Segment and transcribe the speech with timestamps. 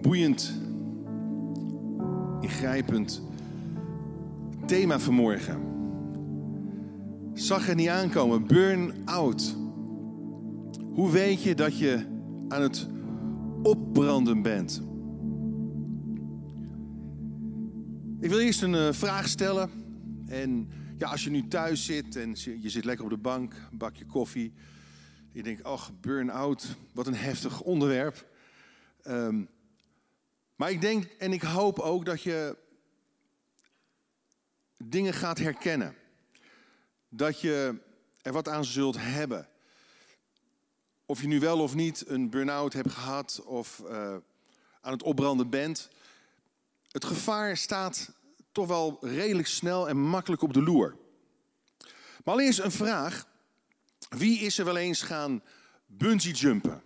[0.00, 0.60] Boeiend,
[2.40, 3.22] ingrijpend
[4.66, 5.60] thema vanmorgen.
[7.34, 9.56] Zag het niet aankomen, burn-out.
[10.92, 12.06] Hoe weet je dat je
[12.48, 12.88] aan het
[13.62, 14.82] opbranden bent?
[18.20, 19.70] Ik wil eerst een uh, vraag stellen.
[20.26, 20.68] En
[20.98, 24.06] ja, als je nu thuis zit en je zit lekker op de bank, een bakje
[24.06, 24.52] koffie.
[25.32, 28.28] Je denkt, ach, burn-out, wat een heftig onderwerp.
[29.06, 29.48] Um,
[30.56, 32.56] maar ik denk en ik hoop ook dat je
[34.76, 35.96] dingen gaat herkennen.
[37.08, 37.80] Dat je
[38.22, 39.48] er wat aan zult hebben.
[41.06, 44.16] Of je nu wel of niet een burn-out hebt gehad of uh,
[44.80, 45.88] aan het opbranden bent.
[46.90, 48.12] Het gevaar staat
[48.52, 50.96] toch wel redelijk snel en makkelijk op de loer.
[52.24, 53.26] Maar allereerst een vraag.
[54.08, 55.42] Wie is er wel eens gaan
[55.86, 56.82] bungee jumpen?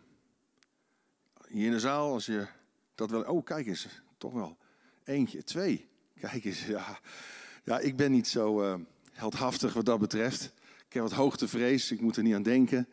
[1.54, 2.46] Hier in de zaal, als je
[2.94, 3.22] dat wel...
[3.22, 4.56] Oh, kijk eens, toch wel.
[5.04, 5.88] Eentje, twee.
[6.20, 6.98] Kijk eens, ja.
[7.64, 8.74] Ja, ik ben niet zo uh,
[9.12, 10.52] heldhaftig wat dat betreft.
[10.86, 12.88] Ik heb wat hoogtevrees, ik moet er niet aan denken.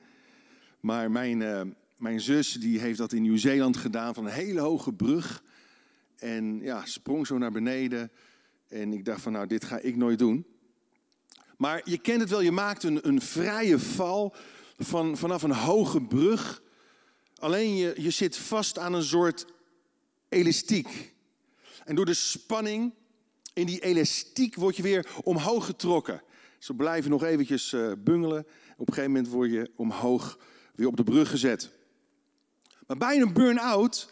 [0.79, 1.61] Maar mijn, uh,
[1.95, 5.43] mijn zus die heeft dat in Nieuw-Zeeland gedaan van een hele hoge brug.
[6.17, 8.11] En ja, sprong zo naar beneden.
[8.67, 10.45] En ik dacht van nou, dit ga ik nooit doen.
[11.57, 14.35] Maar je kent het wel, je maakt een, een vrije val
[14.77, 16.61] van, vanaf een hoge brug.
[17.41, 19.45] Alleen je, je zit vast aan een soort
[20.29, 21.13] elastiek.
[21.85, 22.93] En door de spanning
[23.53, 26.21] in die elastiek word je weer omhoog getrokken.
[26.59, 28.39] Ze blijven nog eventjes uh, bungelen.
[28.77, 30.39] Op een gegeven moment word je omhoog
[30.75, 31.69] weer op de brug gezet.
[32.87, 34.09] Maar bij een burn-out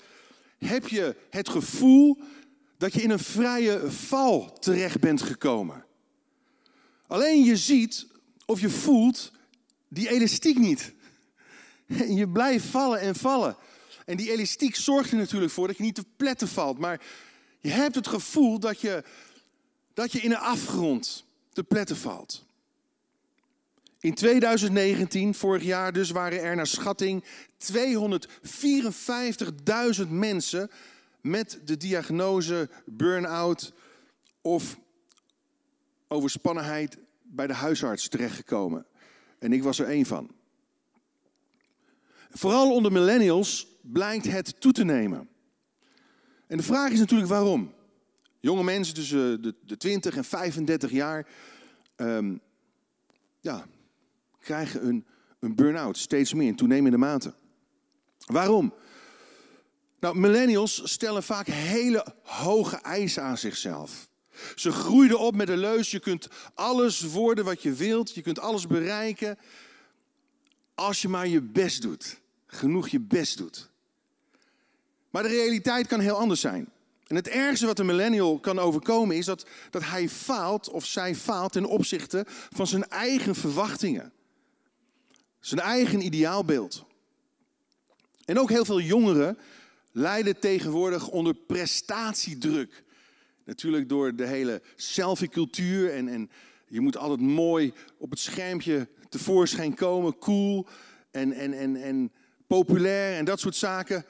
[0.57, 2.21] heb je het gevoel
[2.77, 5.85] dat je in een vrije val terecht bent gekomen.
[7.07, 8.07] Alleen je ziet
[8.45, 9.31] of je voelt
[9.87, 10.93] die elastiek niet.
[11.89, 13.55] En je blijft vallen en vallen.
[14.05, 16.77] En die elastiek zorgt er natuurlijk voor dat je niet te pletten valt.
[16.77, 17.01] Maar
[17.59, 19.03] je hebt het gevoel dat je,
[19.93, 22.47] dat je in een afgrond te pletten valt.
[23.99, 27.23] In 2019, vorig jaar dus, waren er naar schatting
[30.03, 30.69] 254.000 mensen
[31.21, 33.73] met de diagnose burn-out
[34.41, 34.79] of
[36.07, 38.85] overspannenheid bij de huisarts terechtgekomen.
[39.39, 40.31] En ik was er één van.
[42.29, 45.29] Vooral onder millennials blijkt het toe te nemen.
[46.47, 47.73] En de vraag is natuurlijk waarom.
[48.39, 51.27] Jonge mensen tussen de, de 20 en 35 jaar
[51.95, 52.41] um,
[53.39, 53.65] ja,
[54.39, 55.05] krijgen een,
[55.39, 57.33] een burn-out, steeds meer in toenemende mate.
[58.25, 58.73] Waarom?
[59.99, 64.09] Nou, millennials stellen vaak hele hoge eisen aan zichzelf.
[64.55, 68.39] Ze groeiden op met de leus, je kunt alles worden wat je wilt, je kunt
[68.39, 69.37] alles bereiken,
[70.79, 72.19] als je maar je best doet.
[72.47, 73.69] Genoeg je best doet.
[75.09, 76.69] Maar de realiteit kan heel anders zijn.
[77.07, 81.15] En het ergste wat een millennial kan overkomen is dat, dat hij faalt of zij
[81.15, 84.11] faalt ten opzichte van zijn eigen verwachtingen.
[85.39, 86.85] Zijn eigen ideaalbeeld.
[88.25, 89.37] En ook heel veel jongeren
[89.91, 92.83] lijden tegenwoordig onder prestatiedruk.
[93.45, 96.29] Natuurlijk door de hele selfie-cultuur en, en
[96.67, 100.67] je moet altijd mooi op het schermpje tevoorschijn komen, cool
[101.11, 102.11] en, en, en, en
[102.47, 104.05] populair en dat soort zaken.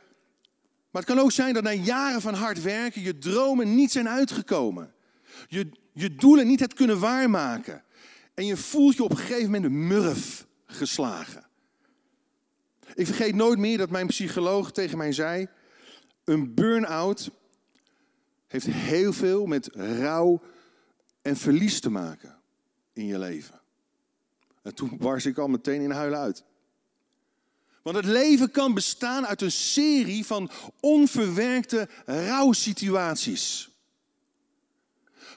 [0.91, 4.09] Maar het kan ook zijn dat na jaren van hard werken je dromen niet zijn
[4.09, 4.93] uitgekomen.
[5.47, 7.83] Je, je doelen niet hebt kunnen waarmaken.
[8.33, 11.47] En je voelt je op een gegeven moment murf geslagen.
[12.93, 15.47] Ik vergeet nooit meer dat mijn psycholoog tegen mij zei:
[16.23, 17.31] een burn-out
[18.47, 20.41] heeft heel veel met rouw
[21.21, 22.39] en verlies te maken
[22.93, 23.58] in je leven.
[24.61, 26.43] En toen was ik al meteen in huilen uit.
[27.81, 30.49] Want het leven kan bestaan uit een serie van
[30.79, 33.69] onverwerkte rouwsituaties.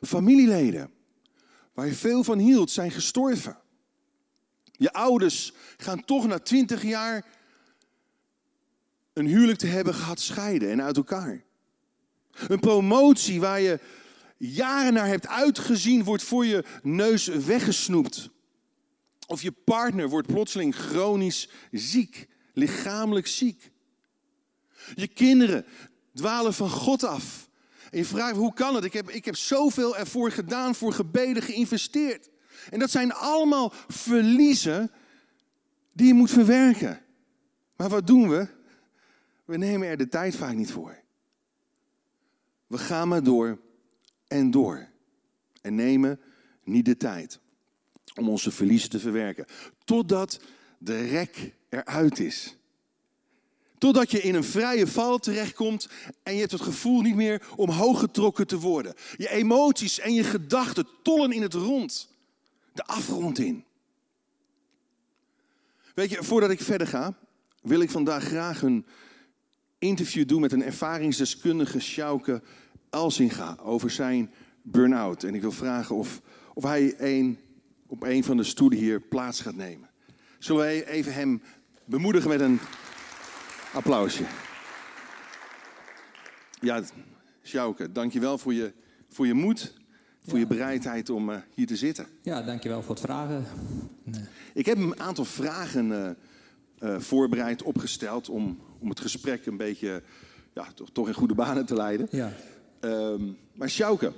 [0.00, 0.90] Familieleden
[1.72, 3.58] waar je veel van hield zijn gestorven.
[4.72, 7.24] Je ouders gaan toch na twintig jaar
[9.12, 11.42] een huwelijk te hebben gehad scheiden en uit elkaar.
[12.48, 13.80] Een promotie waar je
[14.36, 18.30] jaren naar hebt uitgezien, wordt voor je neus weggesnoept.
[19.32, 23.70] Of je partner wordt plotseling chronisch ziek, lichamelijk ziek.
[24.94, 25.64] Je kinderen
[26.14, 27.48] dwalen van God af.
[27.90, 28.84] En je vraagt, hoe kan het?
[28.84, 32.30] Ik heb, ik heb zoveel ervoor gedaan, voor gebeden geïnvesteerd.
[32.70, 34.90] En dat zijn allemaal verliezen
[35.92, 37.00] die je moet verwerken.
[37.76, 38.48] Maar wat doen we?
[39.44, 41.02] We nemen er de tijd vaak niet voor.
[42.66, 43.60] We gaan maar door
[44.26, 44.88] en door.
[45.60, 46.20] En nemen
[46.64, 47.41] niet de tijd
[48.14, 49.46] om onze verliezen te verwerken.
[49.84, 50.40] Totdat
[50.78, 52.56] de rek eruit is.
[53.78, 55.88] Totdat je in een vrije val terechtkomt
[56.22, 58.94] en je hebt het gevoel niet meer omhoog getrokken te worden.
[59.16, 62.08] Je emoties en je gedachten tollen in het rond,
[62.72, 63.64] de afgrond in.
[65.94, 67.18] Weet je, voordat ik verder ga,
[67.60, 68.86] wil ik vandaag graag een
[69.78, 72.42] interview doen met een ervaringsdeskundige, Sjouke
[72.90, 74.32] Elsinga, over zijn
[74.62, 75.24] burn-out.
[75.24, 76.20] En ik wil vragen of,
[76.54, 77.38] of hij een,
[77.92, 79.88] op een van de stoelen hier plaats gaat nemen.
[80.38, 81.42] Zullen wij even hem
[81.84, 82.60] bemoedigen met een
[83.72, 84.24] applausje?
[86.60, 86.82] Ja,
[87.44, 88.72] Sjouke, dankjewel voor je,
[89.08, 89.74] voor je moed,
[90.26, 92.06] voor je bereidheid om uh, hier te zitten.
[92.22, 93.44] Ja, dankjewel voor het vragen.
[94.02, 94.24] Nee.
[94.54, 96.10] Ik heb een aantal vragen uh,
[96.80, 100.02] uh, voorbereid, opgesteld om, om het gesprek een beetje
[100.52, 102.08] ja, toch, toch in goede banen te leiden.
[102.10, 102.32] Ja.
[102.80, 104.12] Um, maar Sjouke,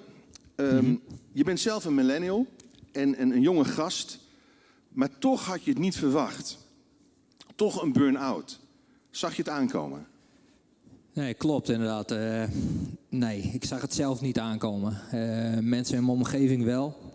[0.56, 1.00] um, mm -hmm.
[1.32, 2.46] je bent zelf een millennial
[2.94, 4.18] en, en een jonge gast,
[4.88, 6.58] maar toch had je het niet verwacht.
[7.54, 8.60] Toch een burn-out.
[9.10, 10.06] Zag je het aankomen?
[11.12, 12.12] Nee, klopt inderdaad.
[12.12, 12.44] Uh,
[13.08, 15.00] nee, ik zag het zelf niet aankomen.
[15.14, 17.12] Uh, mensen in mijn omgeving wel.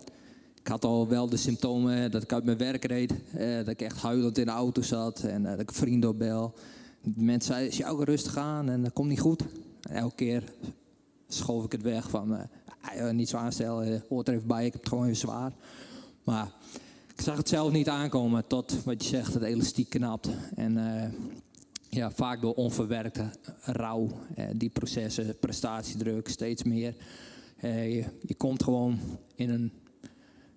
[0.60, 3.14] Ik had al wel de symptomen dat ik uit mijn werk reed.
[3.32, 6.54] Dat ik echt huilend in de auto zat en dat ik vrienden opbel.
[7.02, 9.42] Mensen zeiden, is je ook rustig aan en dat komt niet goed.
[9.90, 10.42] Elke keer
[11.28, 12.48] schoof ik het weg van,
[13.12, 15.52] niet zo aanstellen, hoort er even bij, ik heb het gewoon even zwaar.
[16.24, 16.52] Maar
[17.14, 20.28] ik zag het zelf niet aankomen tot, wat je zegt, het elastiek knapt.
[20.54, 20.76] En
[21.90, 23.30] ja, vaak door onverwerkte
[23.62, 26.94] rouw, eh, die processen, prestatiedruk, steeds meer.
[27.56, 28.98] Eh, je, je, komt gewoon
[29.34, 29.72] in een,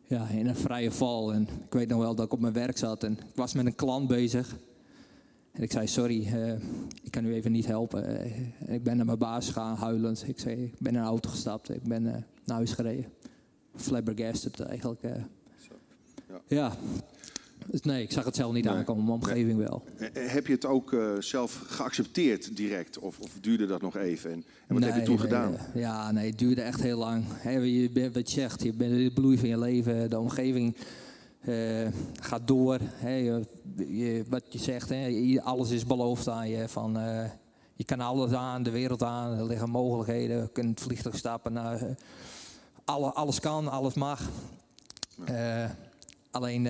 [0.03, 1.33] ja, in een vrije val.
[1.33, 3.65] En ik weet nog wel dat ik op mijn werk zat en ik was met
[3.65, 4.55] een klant bezig.
[5.53, 6.51] En ik zei, sorry, uh,
[7.03, 8.25] ik kan u even niet helpen.
[8.67, 10.23] ik ben naar mijn baas gegaan, huilend.
[10.27, 13.05] Ik zei, ik ben in een auto gestapt, ik ben naar huis gereden.
[13.75, 15.01] Flabbergasted eigenlijk.
[15.01, 16.41] ja.
[16.47, 16.77] ja.
[17.67, 18.73] Dus nee, ik zag het zelf niet nee.
[18.73, 19.67] aankomen, mijn omgeving nee.
[19.67, 19.83] wel.
[20.13, 22.99] Heb je het ook zelf geaccepteerd direct?
[22.99, 24.31] Of, of, duurde dat nog even?
[24.31, 25.57] En, en wat nee, heb je toen gedaan?
[25.73, 27.23] Ja, nee, het duurde echt heel lang.
[27.27, 30.09] He, je bent wat je zegt, je bent in de bloei van je leven.
[30.09, 30.75] De omgeving
[31.45, 31.87] uh,
[32.19, 32.79] gaat door.
[32.81, 33.45] He, je,
[33.87, 36.67] je, wat je zegt, he, alles is beloofd aan je.
[36.67, 37.25] Van, uh,
[37.73, 39.37] je kan alles aan, de wereld aan.
[39.37, 40.41] Er liggen mogelijkheden.
[40.41, 41.53] Je kunt vliegtuig stappen.
[41.53, 41.95] Naar,
[42.85, 44.21] alle, alles kan, alles mag.
[46.31, 46.63] Alleen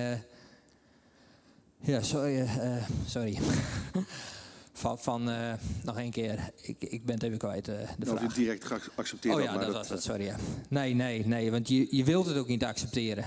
[1.78, 2.48] ja, sorry.
[3.06, 3.38] Sorry.
[4.72, 5.30] van, van
[5.84, 6.50] nog één keer.
[6.62, 7.64] Ik, ik ben het even kwijt.
[7.64, 8.20] De of vraag.
[8.20, 10.02] je direct geaccepteerd oh, ja, dat, dat was het.
[10.02, 10.24] Sorry.
[10.24, 10.36] Ja.
[10.68, 11.50] Nee, nee, nee.
[11.50, 13.24] Want je, je wilt het ook niet accepteren.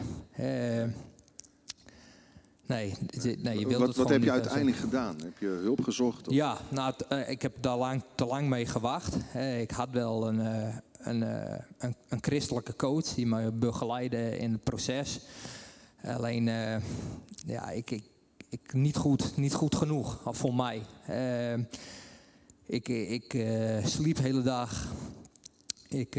[2.68, 2.94] Nee,
[3.42, 5.16] nee, je wilt wat, het wat heb je uiteindelijk gedaan?
[5.24, 6.28] Heb je hulp gezocht?
[6.28, 6.34] Of?
[6.34, 6.94] Ja, nou,
[7.28, 9.18] ik heb daar lang, te lang mee gewacht.
[9.60, 10.40] ik had wel een,
[10.98, 11.22] een,
[11.78, 15.20] een, een christelijke coach die me begeleidde in het proces.
[16.04, 16.44] Alleen,
[17.46, 18.04] ja, ik, ik
[18.50, 20.82] ik, niet, goed, niet goed genoeg, voor mij.
[22.66, 23.46] Ik ik
[23.86, 24.94] sliep de hele dag.
[25.88, 26.16] Ik,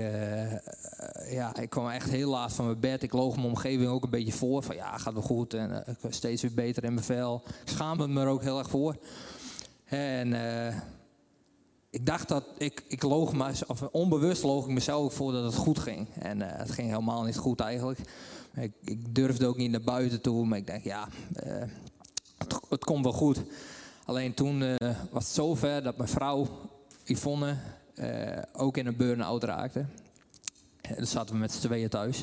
[1.31, 3.03] ja, ik kwam echt heel laat van mijn bed.
[3.03, 4.63] Ik loog mijn omgeving ook een beetje voor.
[4.63, 5.55] Van ja, gaat wel goed.
[5.55, 7.43] En ik was steeds weer beter in mijn vel.
[7.47, 8.97] Ik schaamde me er ook heel erg voor.
[9.85, 10.33] En
[11.91, 15.55] ik dacht dat ik, ik loog me, of onbewust loog ik mezelf voor dat het
[15.55, 16.09] goed ging.
[16.19, 18.01] En het ging helemaal niet goed eigenlijk.
[18.55, 20.47] Ik, ik, durfde ook niet naar buiten toe.
[20.47, 21.09] Maar ik denk, ja,
[22.39, 23.43] het, het komt wel goed.
[24.05, 24.75] Alleen toen uh,
[25.11, 26.49] was het zover dat mijn vrouw,
[27.05, 27.57] Yvonne,
[27.95, 29.85] uh, ook in een burn-out raakte.
[30.89, 32.19] En dan zaten we met z'n tweeën thuis.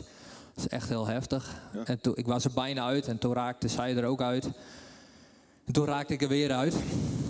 [0.54, 1.62] Dat is echt heel heftig.
[1.74, 1.84] Ja.
[1.86, 4.46] En toen, ik was er bijna uit en toen raakte zij er ook uit.
[5.66, 6.76] En toen raakte ik er weer uit.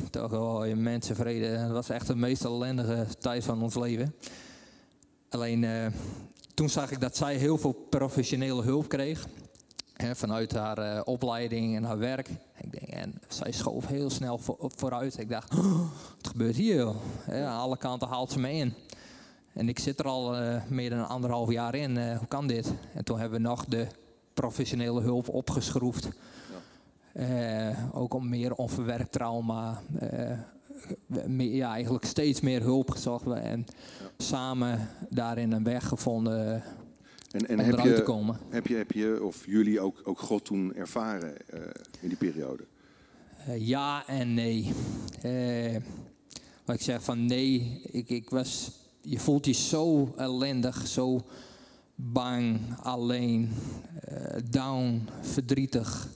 [0.09, 1.57] Toch, oh, je mensenvrede.
[1.57, 4.15] Dat was echt de meest ellendige tijd van ons leven.
[5.29, 5.85] Alleen uh,
[6.53, 9.27] toen zag ik dat zij heel veel professionele hulp kreeg
[10.13, 12.29] vanuit haar uh, opleiding en haar werk.
[12.61, 15.19] Ik denk, en zij schoof heel snel voor, vooruit.
[15.19, 15.79] Ik dacht, oh,
[16.21, 16.75] wat gebeurt hier?
[16.75, 16.95] Joh?
[17.27, 18.73] aan alle kanten haalt ze me in.
[19.55, 21.95] En ik zit er al uh, meer dan anderhalf jaar in.
[21.95, 22.73] Uh, hoe kan dit?
[22.93, 23.87] En toen hebben we nog de
[24.33, 26.09] professionele hulp opgeschroefd.
[27.13, 27.89] Ja.
[27.93, 29.81] ook om meer onverwerkt trauma.
[31.25, 33.25] Meer, ja, eigenlijk steeds meer hulp gezocht.
[33.25, 33.65] En
[33.99, 34.09] ja.
[34.17, 36.63] samen daarin een weg gevonden
[37.31, 38.39] en, en heb, je, komen.
[38.49, 41.33] heb je, heb je, of jullie ook, ook God toen ervaren
[41.99, 42.63] in die periode?
[43.57, 44.73] Ja en nee.
[46.65, 48.71] Wat ik zeg van nee, ik, ik was,
[49.05, 51.21] je voelt je zo ellendig, zo
[51.95, 53.49] bang, alleen,
[54.49, 56.09] down, verdrietig.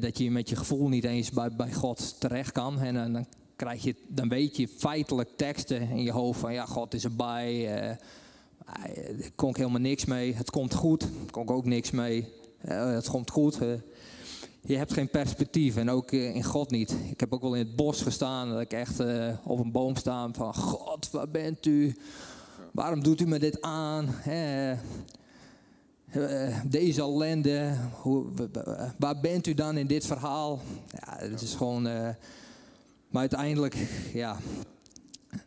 [0.00, 2.80] dat je met je gevoel niet eens bij, bij God terecht kan.
[2.80, 6.94] En dan, krijg je, dan weet je feitelijk teksten in je hoofd van ja, God
[6.94, 7.68] is erbij
[8.66, 10.34] daar kon ik helemaal niks mee.
[10.34, 11.08] Het komt goed.
[11.30, 12.28] Kon ik ook niks mee.
[12.68, 13.58] Uh, het komt goed.
[14.66, 16.96] Je hebt geen perspectief en ook in God niet.
[17.10, 19.00] Ik heb ook wel in het bos gestaan dat ik echt
[19.42, 21.96] op een boom sta van God, waar bent u?
[22.72, 24.14] Waarom doet u me dit aan?
[26.64, 28.26] deze ellende, hoe,
[28.98, 30.60] waar bent u dan in dit verhaal?
[30.90, 31.82] Ja, het is gewoon.
[31.82, 32.16] maar
[33.12, 33.76] uiteindelijk,
[34.12, 34.36] ja,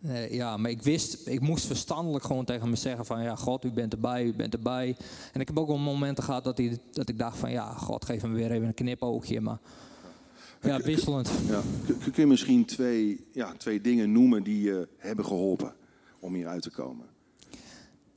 [0.01, 3.65] uh, ja, maar ik wist, ik moest verstandelijk gewoon tegen me zeggen van ja, God,
[3.65, 4.95] u bent erbij, u bent erbij.
[5.33, 8.05] En ik heb ook wel momenten gehad dat, hij, dat ik dacht van ja, God,
[8.05, 9.41] geef me weer even een knipoogje.
[9.41, 9.59] Maar
[10.61, 11.31] ja, wisselend.
[11.47, 11.61] Ja.
[11.85, 15.73] Kun je misschien twee, ja, twee dingen noemen die je hebben geholpen
[16.19, 17.05] om hier uit te komen?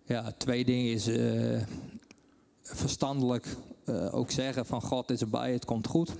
[0.05, 1.61] Ja, twee dingen is uh,
[2.63, 3.47] verstandelijk
[3.85, 6.13] uh, ook zeggen van God is erbij, het komt goed.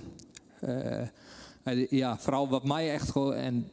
[1.89, 3.69] Ja, vooral wat mij echt gewoon en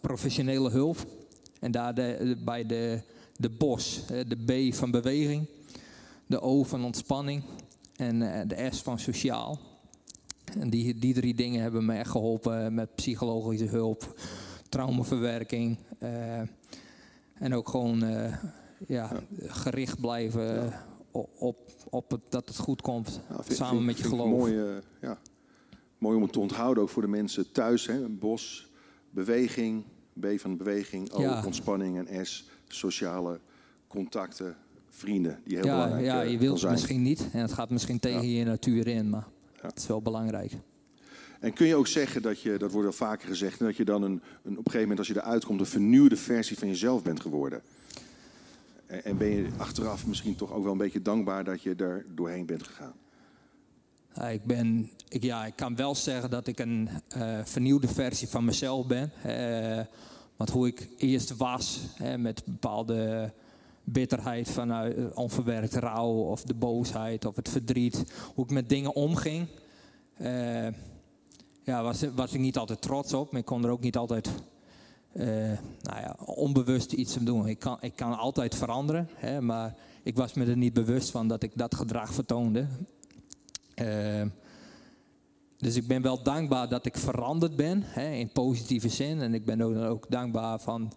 [0.00, 0.96] professionele hulp.
[1.60, 3.00] En daar de, bij de,
[3.36, 5.46] de BOS, de B van beweging,
[6.26, 7.42] de O van ontspanning
[7.96, 9.58] en uh, de S van sociaal.
[10.58, 14.20] En die, die drie dingen hebben me echt geholpen met psychologische hulp,
[14.68, 16.38] traumaverwerking uh,
[17.34, 18.04] en ook gewoon
[18.86, 20.86] ja, gericht blijven ja.
[21.38, 21.58] op,
[21.90, 24.28] op het, dat het goed komt samen met je geloof.
[24.28, 25.18] Mooie, ja
[26.04, 27.86] Mooi om het te onthouden, ook voor de mensen thuis.
[27.86, 28.08] Hè?
[28.08, 28.70] Bos,
[29.14, 29.84] beweging,
[30.20, 33.40] B van beweging, O, ontspanning en S, sociale
[33.86, 34.56] contacten,
[34.90, 35.40] vrienden.
[35.44, 38.28] Die heel ja, belangrijk Ja, je wilt het misschien niet en het gaat misschien tegen
[38.28, 39.26] je natuur in, maar
[39.60, 40.52] het is wel belangrijk.
[41.40, 44.02] En kun je ook zeggen dat je, dat wordt wel vaker gezegd, dat je dan
[44.02, 47.02] een, een, op een gegeven moment als je eruit komt, een vernieuwde versie van jezelf
[47.02, 47.62] bent geworden?
[48.86, 52.06] En, en ben je achteraf misschien toch ook wel een beetje dankbaar dat je er
[52.14, 52.94] doorheen bent gegaan?
[54.22, 58.44] Ik, ben, ik, ja, ik kan wel zeggen dat ik een uh, vernieuwde versie van
[58.44, 59.12] mezelf ben.
[59.26, 59.80] Uh,
[60.36, 61.80] want hoe ik eerst was,
[62.16, 63.32] met bepaalde
[63.84, 68.04] bitterheid vanuit onverwerkt rouw of de boosheid of het verdriet.
[68.34, 69.46] Hoe ik met dingen omging.
[71.62, 74.30] ja, was, was ik niet altijd trots op, maar ik kon er ook niet altijd
[75.12, 77.48] nou ja, onbewust iets aan doen.
[77.48, 81.28] Ik kan, ik kan altijd veranderen, hè, maar ik was me er niet bewust van
[81.28, 82.66] dat ik dat gedrag vertoonde.
[83.82, 84.22] Uh,
[85.56, 89.20] dus ik ben wel dankbaar dat ik veranderd ben, hè, in positieve zin.
[89.20, 90.92] En ik ben ook, ook dankbaar van,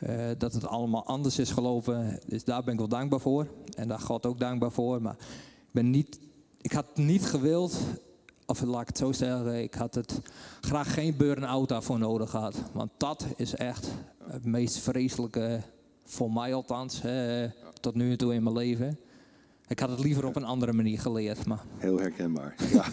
[0.00, 2.18] uh, dat het allemaal anders is gelopen.
[2.26, 3.46] Dus daar ben ik wel dankbaar voor.
[3.76, 5.02] En daar God ook dankbaar voor.
[5.02, 5.16] Maar
[5.58, 6.18] ik, ben niet,
[6.60, 7.78] ik had niet gewild,
[8.46, 10.20] of laat ik het zo zeggen, ik had het
[10.60, 12.62] graag geen burn-out daarvoor nodig gehad.
[12.72, 13.88] Want dat is echt
[14.24, 15.60] het meest vreselijke,
[16.04, 17.02] voor mij althans,
[17.80, 18.98] tot nu toe in mijn leven.
[19.68, 21.46] Ik had het liever op een andere manier geleerd.
[21.46, 21.60] Maar...
[21.78, 22.54] Heel herkenbaar.
[22.72, 22.84] Ja.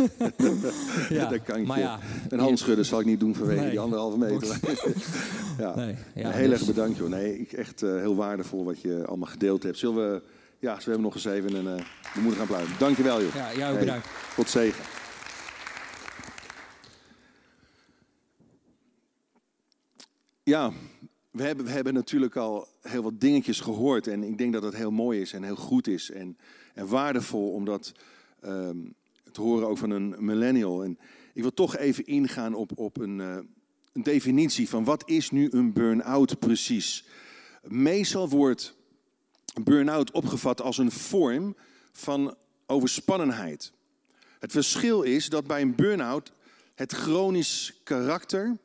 [1.17, 1.99] ja dat kan maar ja,
[2.29, 4.59] een hand schudden zal ik niet doen vanwege die anderhalve meter.
[5.63, 5.75] ja.
[5.75, 6.59] Nee, ja, heel dus...
[6.59, 7.09] erg bedankt joh.
[7.09, 9.77] Nee, ik, echt uh, heel waardevol wat je allemaal gedeeld hebt.
[9.77, 10.21] Zullen we,
[10.59, 12.77] ja, we hebben nog eens even een uh, moeten gaan pluimen.
[12.79, 13.33] Dankjewel joh.
[13.33, 14.07] Ja, jou hey, bedankt.
[14.35, 14.83] Tot zegen.
[20.43, 20.71] Ja,
[21.31, 24.07] we hebben, we hebben natuurlijk al heel wat dingetjes gehoord.
[24.07, 26.11] En ik denk dat het heel mooi is en heel goed is.
[26.11, 26.37] En,
[26.73, 27.91] en waardevol om dat
[28.45, 28.95] um,
[29.31, 30.83] te horen ook van een millennial.
[30.83, 30.99] En
[31.33, 33.37] ik wil toch even ingaan op, op een, uh,
[33.93, 37.05] een definitie van wat is nu een burn-out precies.
[37.63, 38.75] Meestal wordt
[39.63, 41.55] burn-out opgevat als een vorm
[41.91, 43.71] van overspannenheid.
[44.39, 46.31] Het verschil is dat bij een burn-out
[46.75, 48.57] het chronisch karakter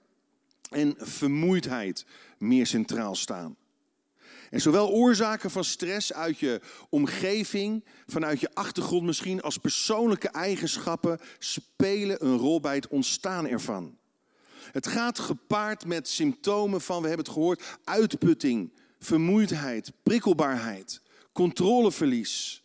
[0.70, 2.06] en vermoeidheid
[2.38, 3.56] meer centraal staan.
[4.50, 11.18] En zowel oorzaken van stress uit je omgeving, vanuit je achtergrond misschien, als persoonlijke eigenschappen
[11.38, 13.96] spelen een rol bij het ontstaan ervan.
[14.72, 21.00] Het gaat gepaard met symptomen van, we hebben het gehoord, uitputting, vermoeidheid, prikkelbaarheid,
[21.32, 22.62] controleverlies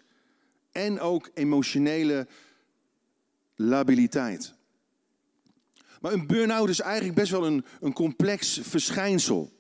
[0.72, 2.28] en ook emotionele
[3.56, 4.54] labiliteit.
[6.02, 9.53] Maar een burn-out is eigenlijk best wel een, een complex verschijnsel.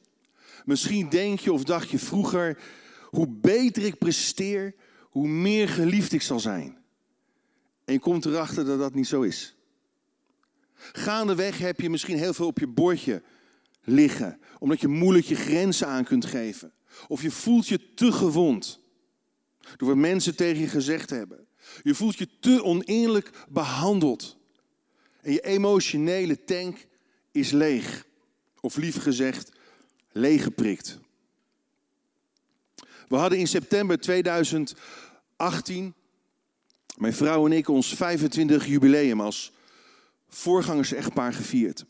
[0.65, 2.57] Misschien denk je of dacht je vroeger,
[3.03, 6.77] hoe beter ik presteer, hoe meer geliefd ik zal zijn.
[7.85, 9.55] En je komt erachter dat dat niet zo is.
[10.75, 13.21] Gaandeweg heb je misschien heel veel op je bordje
[13.83, 16.73] liggen, omdat je moeilijk je grenzen aan kunt geven.
[17.07, 18.79] Of je voelt je te gewond
[19.77, 21.47] door wat mensen tegen je gezegd hebben.
[21.83, 24.37] Je voelt je te oneerlijk behandeld.
[25.21, 26.85] En je emotionele tank
[27.31, 28.05] is leeg.
[28.59, 29.51] Of liever gezegd,
[30.13, 30.99] leeggeprikt.
[33.07, 35.93] We hadden in september 2018,
[36.97, 39.51] mijn vrouw en ik, ons 25 jubileum als
[40.27, 41.85] voorgangers-echtpaar gevierd.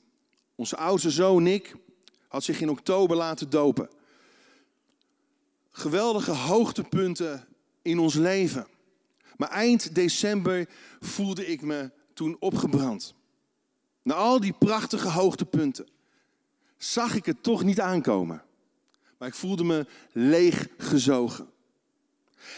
[0.56, 1.76] Onze oudste zoon Nick
[2.28, 3.90] had zich in oktober laten dopen.
[5.72, 7.48] Geweldige hoogtepunten
[7.82, 8.68] in ons leven.
[9.38, 13.14] Maar eind december voelde ik me toen opgebrand.
[14.04, 15.88] Na al die prachtige hoogtepunten
[16.84, 18.44] zag ik het toch niet aankomen.
[19.18, 21.52] Maar ik voelde me leeg gezogen.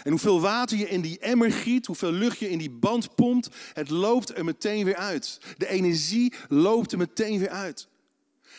[0.04, 3.50] En hoeveel water je in die emmer giet, hoeveel lucht je in die band pompt,
[3.74, 5.40] het loopt er meteen weer uit.
[5.58, 7.88] De energie loopt er meteen weer uit.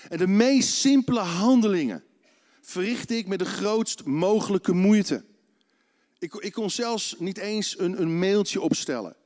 [0.08, 2.04] En de meest simpele handelingen
[2.60, 5.24] verricht ik met de grootst mogelijke moeite.
[6.18, 9.16] Ik, ik kon zelfs niet eens een, een mailtje opstellen.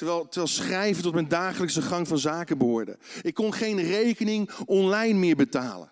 [0.00, 2.98] Terwijl, terwijl schrijven tot mijn dagelijkse gang van zaken behoorde.
[3.22, 5.90] Ik kon geen rekening online meer betalen.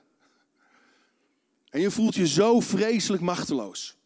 [1.71, 3.97] En je voelt je zo vreselijk machteloos.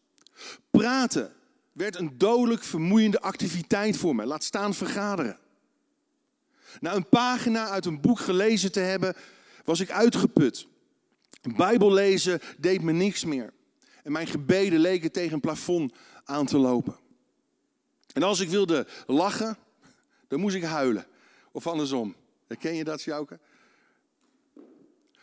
[0.71, 1.33] Praten
[1.73, 4.27] werd een dodelijk vermoeiende activiteit voor me.
[4.27, 5.39] Laat staan vergaderen.
[6.81, 9.15] Na een pagina uit een boek gelezen te hebben,
[9.65, 10.67] was ik uitgeput.
[11.57, 13.53] Bijbel lezen deed me niks meer.
[14.03, 15.93] En mijn gebeden leken tegen een plafond
[16.25, 16.97] aan te lopen.
[18.13, 19.59] En als ik wilde lachen,
[20.33, 21.07] dan moest ik huilen.
[21.51, 22.15] Of andersom.
[22.47, 23.39] Herken je dat, Jouke?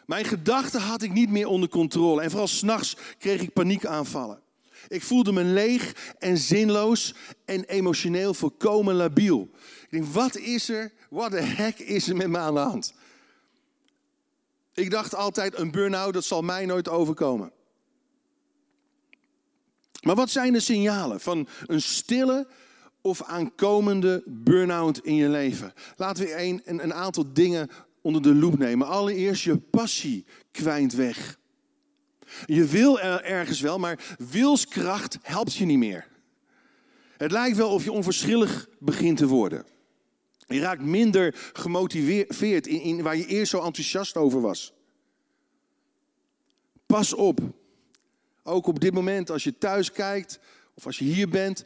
[0.05, 2.21] Mijn gedachten had ik niet meer onder controle.
[2.21, 4.41] En vooral s'nachts kreeg ik paniekaanvallen.
[4.87, 7.13] Ik voelde me leeg en zinloos
[7.45, 9.49] en emotioneel volkomen labiel.
[9.81, 12.93] Ik denk, wat is er, wat de hek is er met me aan de hand?
[14.73, 17.51] Ik dacht altijd, een burn-out, dat zal mij nooit overkomen.
[20.01, 22.47] Maar wat zijn de signalen van een stille
[23.01, 25.73] of aankomende burn-out in je leven?
[25.95, 27.69] Laten we een, een, een aantal dingen
[28.01, 28.87] onder de loep nemen.
[28.87, 31.37] Allereerst, je passie kwijnt weg.
[32.45, 36.07] Je wil ergens wel, maar wilskracht helpt je niet meer.
[37.17, 39.65] Het lijkt wel of je onverschillig begint te worden.
[40.47, 44.73] Je raakt minder gemotiveerd in, in waar je eerst zo enthousiast over was.
[46.85, 47.39] Pas op.
[48.43, 50.39] Ook op dit moment, als je thuis kijkt
[50.73, 51.65] of als je hier bent,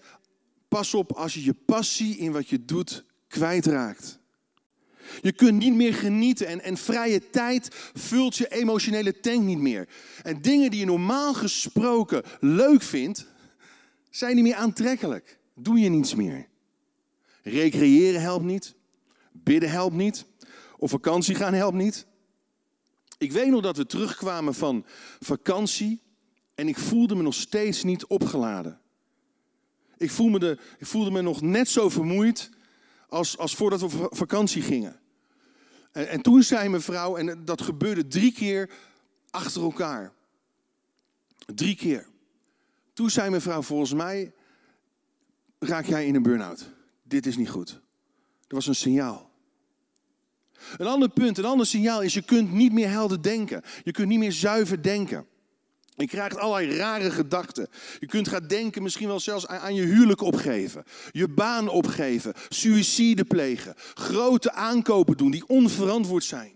[0.73, 4.19] pas op als je je passie in wat je doet kwijtraakt.
[5.21, 9.87] Je kunt niet meer genieten en, en vrije tijd vult je emotionele tank niet meer.
[10.23, 13.27] En dingen die je normaal gesproken leuk vindt,
[14.09, 15.39] zijn niet meer aantrekkelijk.
[15.55, 16.47] Doe je niets meer.
[17.43, 18.75] Recreëren helpt niet.
[19.31, 20.25] Bidden helpt niet.
[20.77, 22.05] Of vakantie gaan helpt niet.
[23.17, 24.85] Ik weet nog dat we terugkwamen van
[25.19, 26.01] vakantie
[26.55, 28.81] en ik voelde me nog steeds niet opgeladen.
[30.03, 32.49] Ik voelde me, de, ik voelde me nog net zo vermoeid
[33.07, 34.99] als, als voordat we op vakantie gingen.
[35.91, 38.69] En, en toen zei mijn vrouw, en dat gebeurde drie keer
[39.29, 40.13] achter elkaar.
[41.55, 42.07] Drie keer.
[42.93, 44.33] Toen zei mijn vrouw, volgens mij
[45.59, 46.71] raak jij in een burn-out.
[47.03, 47.67] Dit is niet goed.
[47.67, 47.81] Dat
[48.47, 49.31] was een signaal.
[50.77, 53.63] Een ander punt, een ander signaal is, je kunt niet meer helder denken.
[53.83, 55.27] Je kunt niet meer zuiver denken.
[55.95, 57.67] Je krijgt allerlei rare gedachten.
[57.99, 63.25] Je kunt gaan denken, misschien wel zelfs aan je huwelijk opgeven, je baan opgeven, suïcide
[63.25, 66.55] plegen, grote aankopen doen die onverantwoord zijn.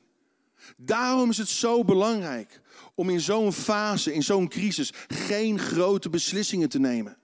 [0.78, 2.62] Daarom is het zo belangrijk
[2.96, 7.18] om in zo'n fase, in zo'n crisis, geen grote beslissingen te nemen.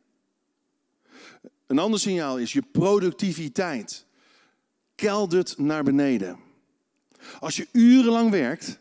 [1.67, 4.05] Een ander signaal is je productiviteit
[4.95, 6.39] keldert naar beneden.
[7.39, 8.79] Als je urenlang werkt,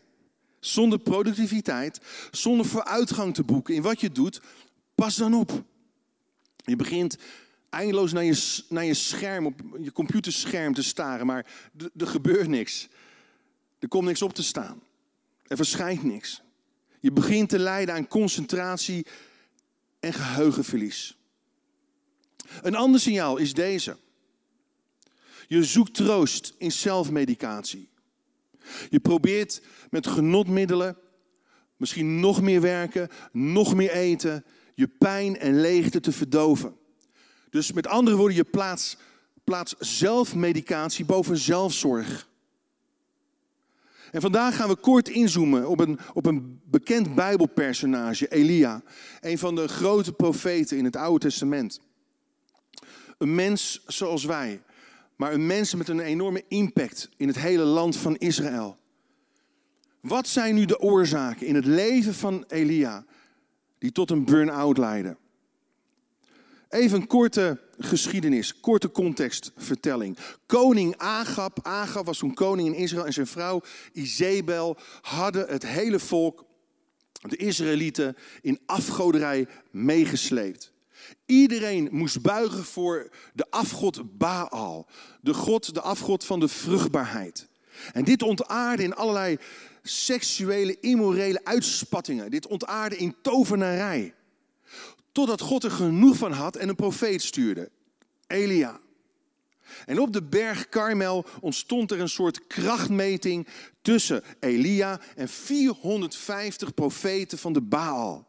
[0.65, 4.41] zonder productiviteit, zonder vooruitgang te boeken in wat je doet,
[4.95, 5.63] pas dan op.
[6.55, 7.17] Je begint
[7.69, 11.45] eindeloos naar je, naar je scherm, op je computerscherm te staren, maar
[11.97, 12.87] er gebeurt niks.
[13.79, 14.81] Er komt niks op te staan.
[15.47, 16.41] Er verschijnt niks.
[16.99, 19.05] Je begint te lijden aan concentratie
[19.99, 21.17] en geheugenverlies.
[22.61, 23.97] Een ander signaal is deze.
[25.47, 27.89] Je zoekt troost in zelfmedicatie.
[28.89, 30.97] Je probeert met genotmiddelen
[31.77, 34.45] misschien nog meer werken, nog meer eten,
[34.75, 36.75] je pijn en leegte te verdoven.
[37.49, 38.97] Dus met andere woorden, je plaats,
[39.43, 42.29] plaats zelfmedicatie boven zelfzorg.
[44.11, 48.83] En vandaag gaan we kort inzoomen op een, op een bekend Bijbelpersonage, Elia.
[49.21, 51.79] Een van de grote profeten in het Oude Testament.
[53.17, 54.61] Een mens zoals wij
[55.15, 58.77] maar een mens met een enorme impact in het hele land van Israël.
[59.99, 63.05] Wat zijn nu de oorzaken in het leven van Elia
[63.77, 65.17] die tot een burn-out leiden?
[66.69, 70.17] Even een korte geschiedenis, korte contextvertelling.
[70.45, 75.99] Koning Agab, Agab was toen koning in Israël en zijn vrouw Izebel hadden het hele
[75.99, 76.45] volk,
[77.21, 80.72] de Israëlieten, in afgoderij meegesleept.
[81.25, 84.87] Iedereen moest buigen voor de afgod Baal,
[85.21, 87.47] de god, de afgod van de vruchtbaarheid.
[87.93, 89.37] En dit ontaarde in allerlei
[89.81, 92.31] seksuele, immorele uitspattingen.
[92.31, 94.13] Dit ontaarde in tovenarij.
[95.11, 97.69] Totdat God er genoeg van had en een profeet stuurde,
[98.27, 98.79] Elia.
[99.85, 103.47] En op de berg Karmel ontstond er een soort krachtmeting
[103.81, 108.27] tussen Elia en 450 profeten van de Baal.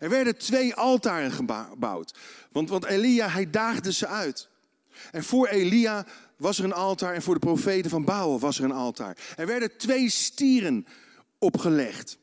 [0.00, 2.14] Er werden twee altaren gebouwd,
[2.52, 4.48] want, want Elia hij daagde ze uit.
[5.12, 8.64] En voor Elia was er een altaar en voor de profeten van Baal was er
[8.64, 9.16] een altaar.
[9.36, 10.86] Er werden twee stieren
[11.38, 12.18] opgelegd.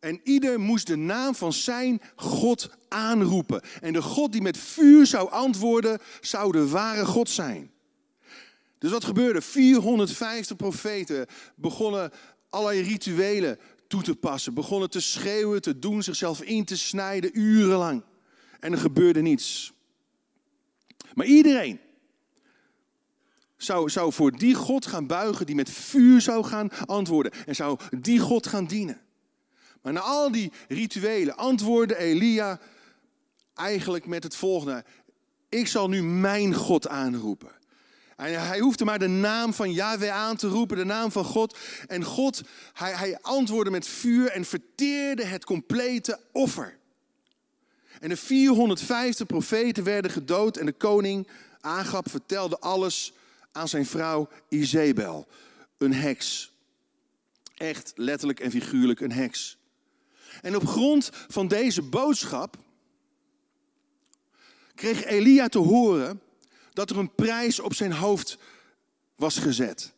[0.00, 3.62] En ieder moest de naam van zijn God aanroepen.
[3.80, 7.70] En de God die met vuur zou antwoorden, zou de ware God zijn.
[8.78, 9.42] Dus wat gebeurde?
[9.42, 12.10] 450 profeten begonnen
[12.50, 14.54] allerlei rituelen toe te passen.
[14.54, 18.02] Begonnen te schreeuwen, te doen, zichzelf in te snijden, urenlang.
[18.60, 19.72] En er gebeurde niets.
[21.14, 21.80] Maar iedereen
[23.56, 27.32] zou, zou voor die God gaan buigen die met vuur zou gaan antwoorden.
[27.46, 29.00] En zou die God gaan dienen.
[29.82, 32.60] Maar na al die rituelen antwoordde Elia
[33.54, 34.84] eigenlijk met het volgende.
[35.48, 37.57] Ik zal nu mijn God aanroepen.
[38.26, 41.58] Hij hoefde maar de naam van Yahweh aan te roepen, de naam van God.
[41.86, 46.78] En God, hij, hij antwoordde met vuur en verteerde het complete offer.
[48.00, 51.28] En de 450 profeten werden gedood en de koning
[51.60, 53.12] Agab vertelde alles
[53.52, 55.26] aan zijn vrouw Izebel,
[55.78, 56.52] een heks.
[57.56, 59.58] Echt letterlijk en figuurlijk een heks.
[60.42, 62.56] En op grond van deze boodschap
[64.74, 66.20] kreeg Elia te horen
[66.78, 68.38] dat er een prijs op zijn hoofd
[69.16, 69.92] was gezet.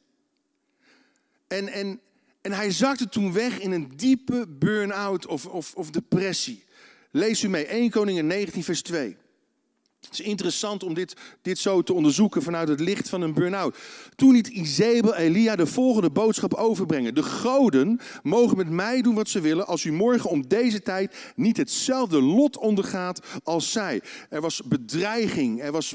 [1.49, 2.01] En, en,
[2.40, 6.64] en hij zakte toen weg in een diepe burn-out of, of, of depressie.
[7.11, 9.16] Lees u mee, 1 Koningin 19 vers 2.
[10.01, 13.77] Het is interessant om dit, dit zo te onderzoeken vanuit het licht van een burn-out.
[14.16, 17.14] Toen liet Izebel Elia de volgende boodschap overbrengen.
[17.14, 21.33] De goden mogen met mij doen wat ze willen als u morgen om deze tijd
[21.37, 24.03] niet hetzelfde lot ondergaat als zij.
[24.29, 25.95] Er was bedreiging, er was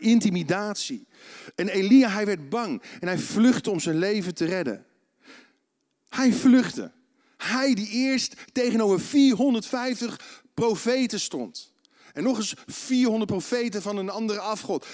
[0.00, 1.06] intimidatie.
[1.54, 4.84] En Elia, hij werd bang en hij vluchtte om zijn leven te redden.
[6.08, 6.92] Hij vluchtte.
[7.36, 11.72] Hij die eerst tegenover 450 profeten stond.
[12.12, 14.86] En nog eens 400 profeten van een andere afgod.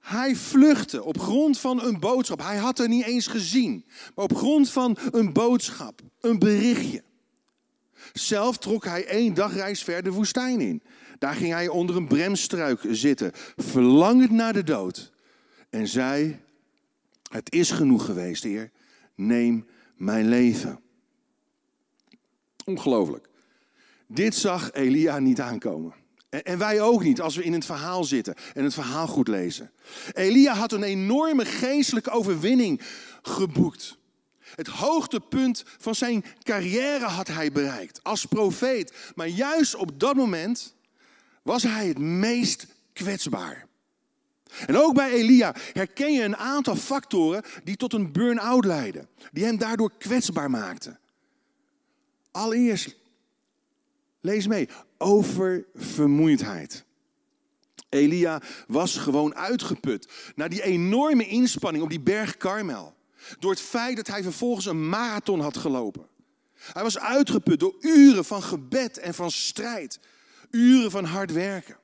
[0.00, 2.40] Hij vluchtte op grond van een boodschap.
[2.42, 3.84] Hij had er niet eens gezien.
[4.14, 7.02] Maar op grond van een boodschap, een berichtje.
[8.12, 10.82] Zelf trok hij één dagreis ver de woestijn in.
[11.20, 15.12] Daar ging hij onder een bremstruik zitten, verlangend naar de dood.
[15.70, 16.40] En zei,
[17.30, 18.70] het is genoeg geweest, Heer,
[19.14, 20.80] neem mijn leven.
[22.64, 23.28] Ongelooflijk.
[24.06, 25.94] Dit zag Elia niet aankomen.
[26.28, 29.70] En wij ook niet als we in het verhaal zitten en het verhaal goed lezen.
[30.12, 32.80] Elia had een enorme geestelijke overwinning
[33.22, 33.98] geboekt.
[34.38, 39.12] Het hoogtepunt van zijn carrière had hij bereikt als profeet.
[39.14, 40.78] Maar juist op dat moment
[41.50, 43.66] was hij het meest kwetsbaar.
[44.66, 49.44] En ook bij Elia herken je een aantal factoren die tot een burn-out leiden, die
[49.44, 50.98] hem daardoor kwetsbaar maakten.
[52.30, 52.96] Allereerst,
[54.20, 56.84] lees mee, oververmoeidheid.
[57.88, 62.94] Elia was gewoon uitgeput na die enorme inspanning op die berg Karmel.
[63.38, 66.06] Door het feit dat hij vervolgens een marathon had gelopen.
[66.54, 69.98] Hij was uitgeput door uren van gebed en van strijd.
[70.50, 71.76] Uren van hard werken.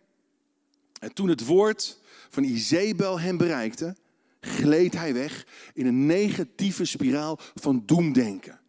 [1.00, 3.96] En toen het woord van Izebel hem bereikte,
[4.40, 8.60] gleed hij weg in een negatieve spiraal van doemdenken.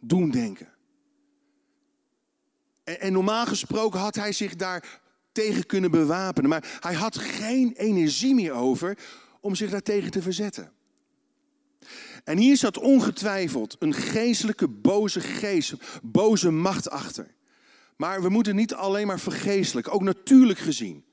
[0.00, 0.68] Doemdenken.
[2.84, 5.00] En, en normaal gesproken had hij zich daar
[5.32, 6.50] tegen kunnen bewapenen.
[6.50, 8.98] Maar hij had geen energie meer over
[9.40, 10.72] om zich daartegen te verzetten.
[12.24, 17.34] En hier zat ongetwijfeld een geestelijke boze geest, boze macht achter.
[17.96, 21.04] Maar we moeten niet alleen maar vergeestelijk, ook natuurlijk gezien.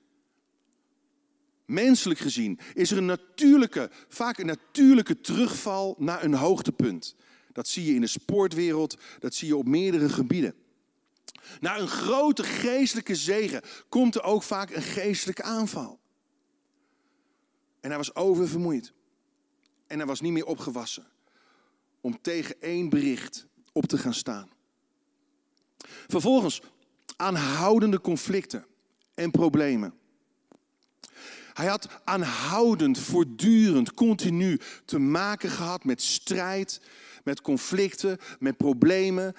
[1.66, 7.16] Menselijk gezien is er een natuurlijke, vaak een natuurlijke terugval naar een hoogtepunt.
[7.52, 10.56] Dat zie je in de sportwereld, dat zie je op meerdere gebieden.
[11.60, 16.00] Na een grote geestelijke zegen komt er ook vaak een geestelijke aanval.
[17.80, 18.94] En hij was oververmoeid.
[19.88, 21.08] En hij was niet meer opgewassen
[22.02, 24.50] om tegen één bericht op te gaan staan.
[26.08, 26.62] Vervolgens
[27.16, 28.66] aanhoudende conflicten
[29.14, 29.94] en problemen.
[31.54, 36.82] Hij had aanhoudend, voortdurend, continu te maken gehad met strijd,
[37.24, 39.36] met conflicten, met problemen.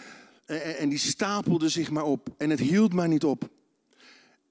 [0.78, 2.28] En die stapelden zich maar op.
[2.36, 3.48] En het hield maar niet op.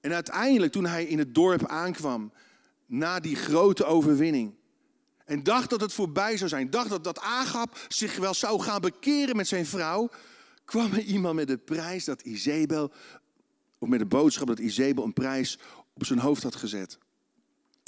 [0.00, 2.32] En uiteindelijk, toen hij in het dorp aankwam,
[2.86, 4.54] na die grote overwinning,
[5.24, 8.80] en dacht dat het voorbij zou zijn, dacht dat, dat Agap zich wel zou gaan
[8.80, 10.10] bekeren met zijn vrouw,
[10.64, 12.92] kwam er iemand met de prijs dat Izebel,
[13.78, 15.58] of met de boodschap dat Izebel een prijs
[15.92, 16.98] op zijn hoofd had gezet.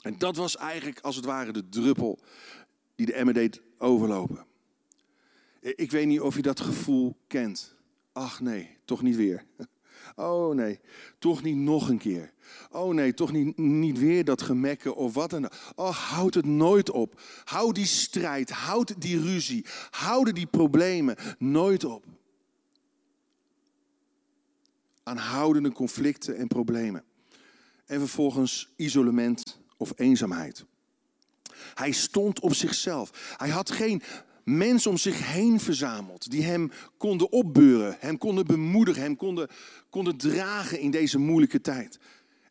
[0.03, 2.19] En dat was eigenlijk als het ware de druppel
[2.95, 4.47] die de emmer deed overlopen.
[5.61, 7.75] Ik weet niet of je dat gevoel kent.
[8.13, 9.45] Ach nee, toch niet weer.
[10.17, 10.81] Oh nee,
[11.19, 12.33] toch niet nog een keer.
[12.71, 15.53] Oh nee, toch niet, niet weer dat gemekken of wat dan ook.
[15.75, 17.21] Oh, houd het nooit op.
[17.45, 22.05] Houd die strijd, houd die ruzie, houd die problemen nooit op.
[25.09, 27.05] Aanhoudende conflicten en problemen.
[27.87, 30.65] En vervolgens isolement of eenzaamheid.
[31.75, 33.35] Hij stond op zichzelf.
[33.37, 34.03] Hij had geen
[34.45, 39.49] mensen om zich heen verzameld die hem konden opbeuren, hem konden bemoedigen, hem konden,
[39.91, 41.99] konden dragen in deze moeilijke tijd.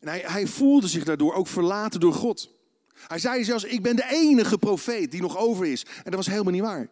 [0.00, 2.50] En hij, hij voelde zich daardoor ook verlaten door God.
[3.06, 5.82] Hij zei zelfs, ik ben de enige profeet die nog over is.
[5.82, 6.88] En dat was helemaal niet waar.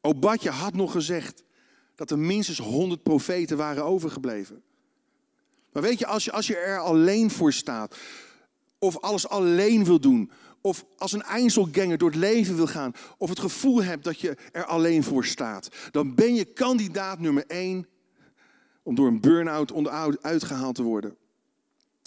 [0.00, 1.44] Obadja had nog gezegd
[1.96, 4.62] dat er minstens 100 profeten waren overgebleven.
[5.72, 7.96] Maar weet je, als je, als je er alleen voor staat,
[8.78, 10.30] of alles alleen wil doen,
[10.60, 14.36] of als een eindselganger door het leven wil gaan, of het gevoel hebt dat je
[14.52, 17.86] er alleen voor staat, dan ben je kandidaat nummer één
[18.82, 19.72] om door een burn-out
[20.22, 21.16] uitgehaald te worden.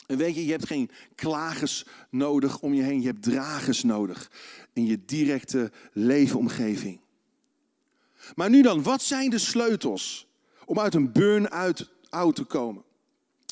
[0.08, 4.32] En weet je, je hebt geen klagers nodig om je heen, je hebt dragers nodig
[4.74, 7.00] in je directe leefomgeving.
[8.36, 10.28] Maar nu dan, wat zijn de sleutels
[10.66, 11.90] om uit een burn-out
[12.34, 12.84] te komen?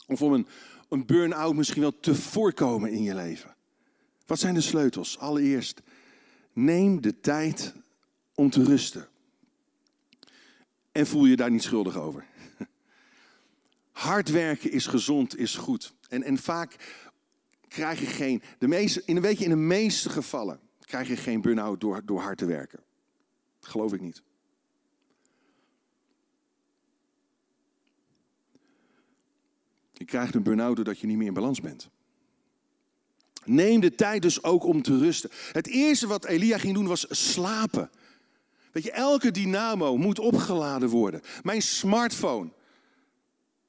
[0.07, 0.47] Of om een,
[0.89, 3.55] een burn-out misschien wel te voorkomen in je leven?
[4.25, 5.19] Wat zijn de sleutels?
[5.19, 5.81] Allereerst,
[6.53, 7.73] neem de tijd
[8.35, 9.07] om te rusten.
[10.91, 12.25] En voel je daar niet schuldig over.
[13.91, 15.93] Hard werken is gezond, is goed.
[16.09, 16.75] En, en vaak
[17.67, 21.41] krijg je geen, de meeste, in, weet je, in de meeste gevallen krijg je geen
[21.41, 22.79] burn-out door, door hard te werken.
[23.59, 24.21] Geloof ik niet.
[29.97, 31.89] Je krijgt een burn-out doordat je niet meer in balans bent.
[33.45, 35.29] Neem de tijd dus ook om te rusten.
[35.51, 37.89] Het eerste wat Elia ging doen was slapen.
[38.71, 41.21] Weet je, elke dynamo moet opgeladen worden.
[41.43, 42.49] Mijn smartphone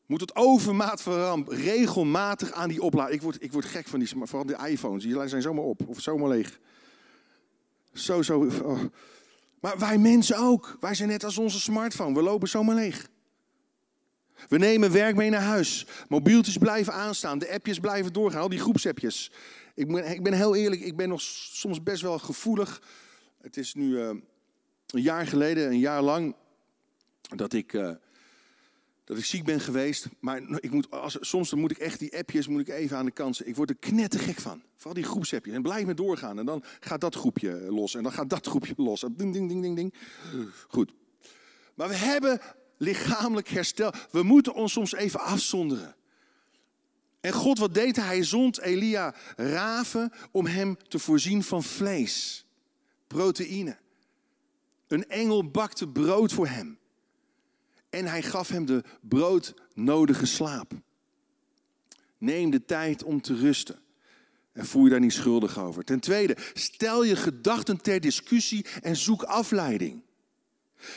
[0.06, 3.14] moet het overmaat van regelmatig aan die opladen.
[3.14, 5.02] Ik word, ik word gek van die vooral de iPhones.
[5.02, 6.58] Die zijn zomaar op of zomaar leeg.
[7.92, 8.50] Zo, zo.
[8.62, 8.80] Oh.
[9.60, 10.76] Maar wij mensen ook.
[10.80, 12.14] Wij zijn net als onze smartphone.
[12.14, 13.08] We lopen zomaar leeg.
[14.48, 15.86] We nemen werk mee naar huis.
[16.08, 17.38] Mobieltjes blijven aanstaan.
[17.38, 18.40] De appjes blijven doorgaan.
[18.40, 19.30] Al die groepsappjes.
[19.74, 22.82] Ik ben, ik ben heel eerlijk, ik ben nog soms best wel gevoelig.
[23.40, 24.08] Het is nu uh,
[24.86, 26.34] een jaar geleden, een jaar lang,
[27.36, 27.90] dat ik, uh,
[29.04, 30.08] dat ik ziek ben geweest.
[30.20, 33.04] Maar ik moet, als, soms dan moet ik echt die appjes moet ik even aan
[33.04, 33.50] de kant zetten.
[33.52, 34.62] Ik word er knettergek van.
[34.76, 35.54] Vooral die groepsappjes.
[35.54, 36.38] En blijf me doorgaan.
[36.38, 37.94] En dan gaat dat groepje los.
[37.94, 39.00] En dan gaat dat groepje los.
[39.00, 39.94] Ding, ding, ding, ding, ding.
[40.68, 40.92] Goed.
[41.74, 42.40] Maar we hebben
[42.78, 43.92] lichamelijk herstel.
[44.10, 45.96] We moeten ons soms even afzonderen.
[47.20, 48.24] En God, wat deed hij?
[48.24, 52.46] Zond Elia raven om hem te voorzien van vlees,
[53.06, 53.78] proteïne.
[54.86, 56.78] Een engel bakte brood voor hem.
[57.90, 60.72] En hij gaf hem de broodnodige slaap.
[62.18, 63.78] Neem de tijd om te rusten.
[64.52, 65.84] En voel je daar niet schuldig over.
[65.84, 70.02] Ten tweede, stel je gedachten ter discussie en zoek afleiding.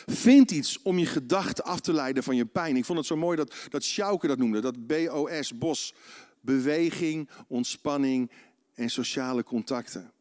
[0.06, 2.76] Vind iets om je gedachten af te leiden van je pijn.
[2.76, 5.94] Ik vond het zo mooi dat, dat Schauke dat noemde, dat BOS, BOS.
[6.42, 8.32] Beweging, ontspanning
[8.74, 10.12] en sociale contacten.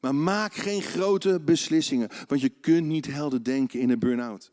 [0.00, 4.50] Maar maak geen grote beslissingen, want je kunt niet helder denken in een burn-out.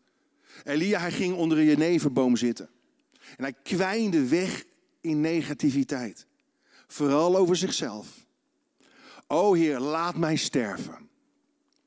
[0.64, 2.70] Elia, hij ging onder een jeneverboom zitten.
[3.38, 4.64] En hij kwijnde weg
[5.02, 6.28] in negativiteit.
[6.88, 8.26] Vooral over zichzelf.
[9.28, 11.05] O Heer, laat mij sterven.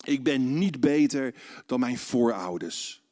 [0.09, 1.35] Ik ben niet beter
[1.66, 3.03] dan mijn voorouders.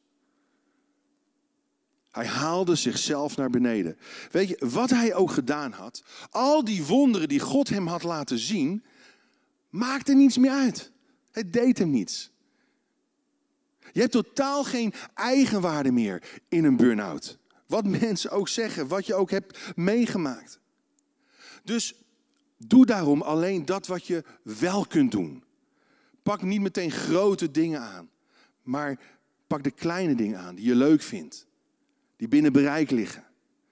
[2.11, 3.97] Hij haalde zichzelf naar beneden.
[4.31, 8.39] Weet je, wat hij ook gedaan had, al die wonderen die God hem had laten
[8.39, 8.83] zien,
[9.69, 10.91] maakte niets meer uit.
[11.31, 12.31] Het deed hem niets.
[13.91, 17.37] Je hebt totaal geen eigenwaarde meer in een burn-out.
[17.67, 20.59] Wat mensen ook zeggen, wat je ook hebt meegemaakt.
[21.63, 21.93] Dus
[22.57, 25.45] doe daarom alleen dat wat je wel kunt doen.
[26.27, 28.09] Pak niet meteen grote dingen aan,
[28.63, 28.99] maar
[29.47, 31.47] pak de kleine dingen aan die je leuk vindt,
[32.15, 33.23] die binnen bereik liggen.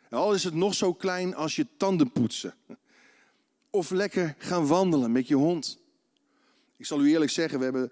[0.09, 2.55] al is het nog zo klein als je tanden poetsen.
[3.69, 5.79] Of lekker gaan wandelen met je hond.
[6.77, 7.91] Ik zal u eerlijk zeggen, we hebben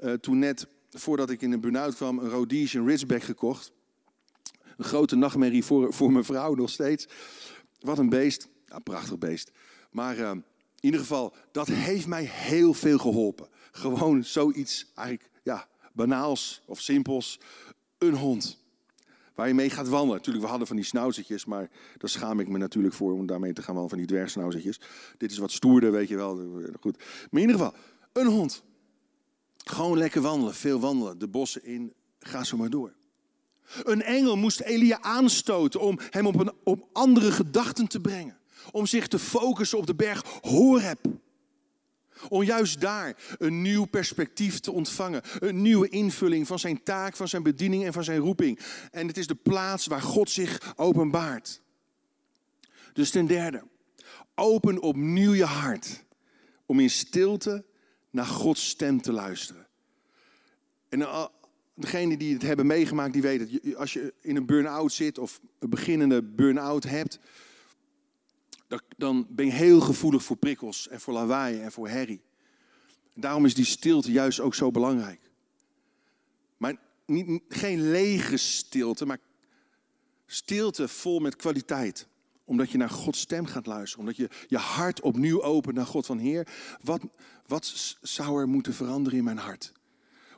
[0.00, 3.72] uh, toen net, voordat ik in een burn-out kwam, een Rhodesian Ridgeback gekocht.
[4.76, 7.06] Een grote nachtmerrie voor, voor mijn vrouw nog steeds.
[7.80, 8.48] Wat een beest.
[8.66, 9.50] Ja, prachtig beest.
[9.90, 10.44] Maar uh, in
[10.80, 13.52] ieder geval, dat heeft mij heel veel geholpen.
[13.76, 17.40] Gewoon zoiets, eigenlijk, ja, banaals of simpels.
[17.98, 18.62] Een hond.
[19.34, 20.16] Waar je mee gaat wandelen.
[20.16, 23.52] Natuurlijk, we hadden van die snauwzetjes, maar daar schaam ik me natuurlijk voor om daarmee
[23.52, 24.80] te gaan wandelen, van die dwergsnauwzetjes.
[25.18, 26.36] Dit is wat stoerder, weet je wel.
[26.80, 26.98] Goed.
[27.30, 27.74] Maar in ieder geval,
[28.12, 28.62] een hond.
[29.56, 32.92] Gewoon lekker wandelen, veel wandelen, de bossen in, ga zo maar door.
[33.82, 38.38] Een engel moest Elia aanstoten om hem op, een, op andere gedachten te brengen.
[38.70, 41.00] Om zich te focussen op de berg Horeb.
[42.28, 45.22] Om juist daar een nieuw perspectief te ontvangen.
[45.38, 48.58] Een nieuwe invulling van zijn taak, van zijn bediening en van zijn roeping.
[48.90, 51.60] En het is de plaats waar God zich openbaart.
[52.92, 53.62] Dus ten derde,
[54.34, 56.04] open opnieuw je hart
[56.66, 57.64] om in stilte
[58.10, 59.66] naar Gods stem te luisteren.
[60.88, 61.30] En
[61.74, 65.40] degenen die het hebben meegemaakt, die weten dat als je in een burn-out zit of
[65.58, 67.18] een beginnende burn-out hebt,
[68.96, 72.22] dan ben je heel gevoelig voor prikkels en voor lawaai en voor herrie.
[73.14, 75.30] Daarom is die stilte juist ook zo belangrijk.
[76.56, 79.18] Maar niet, geen lege stilte, maar
[80.26, 82.06] stilte vol met kwaliteit.
[82.44, 84.00] Omdat je naar Gods stem gaat luisteren.
[84.00, 86.48] Omdat je je hart opnieuw opent naar God van Heer.
[86.82, 87.00] Wat,
[87.46, 89.72] wat zou er moeten veranderen in mijn hart?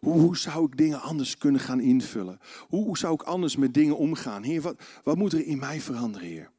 [0.01, 2.41] Hoe, hoe, zou ik dingen anders kunnen gaan invullen?
[2.69, 4.43] Hoe, hoe zou ik anders met dingen omgaan?
[4.43, 6.51] Heer, wat, wat moet er in mij veranderen, Heer?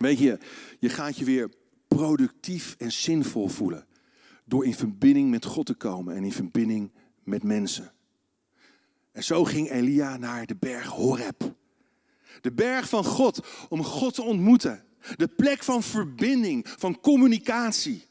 [0.00, 0.38] Weet je,
[0.78, 1.50] je gaat je weer
[1.88, 3.86] productief en zinvol voelen.
[4.44, 6.92] Door in verbinding met God te komen en in verbinding
[7.24, 7.92] met mensen.
[9.12, 11.54] En zo ging Elia naar de berg Horeb.
[12.40, 14.84] De berg van God, om God te ontmoeten.
[15.16, 18.06] De plek van verbinding, van communicatie.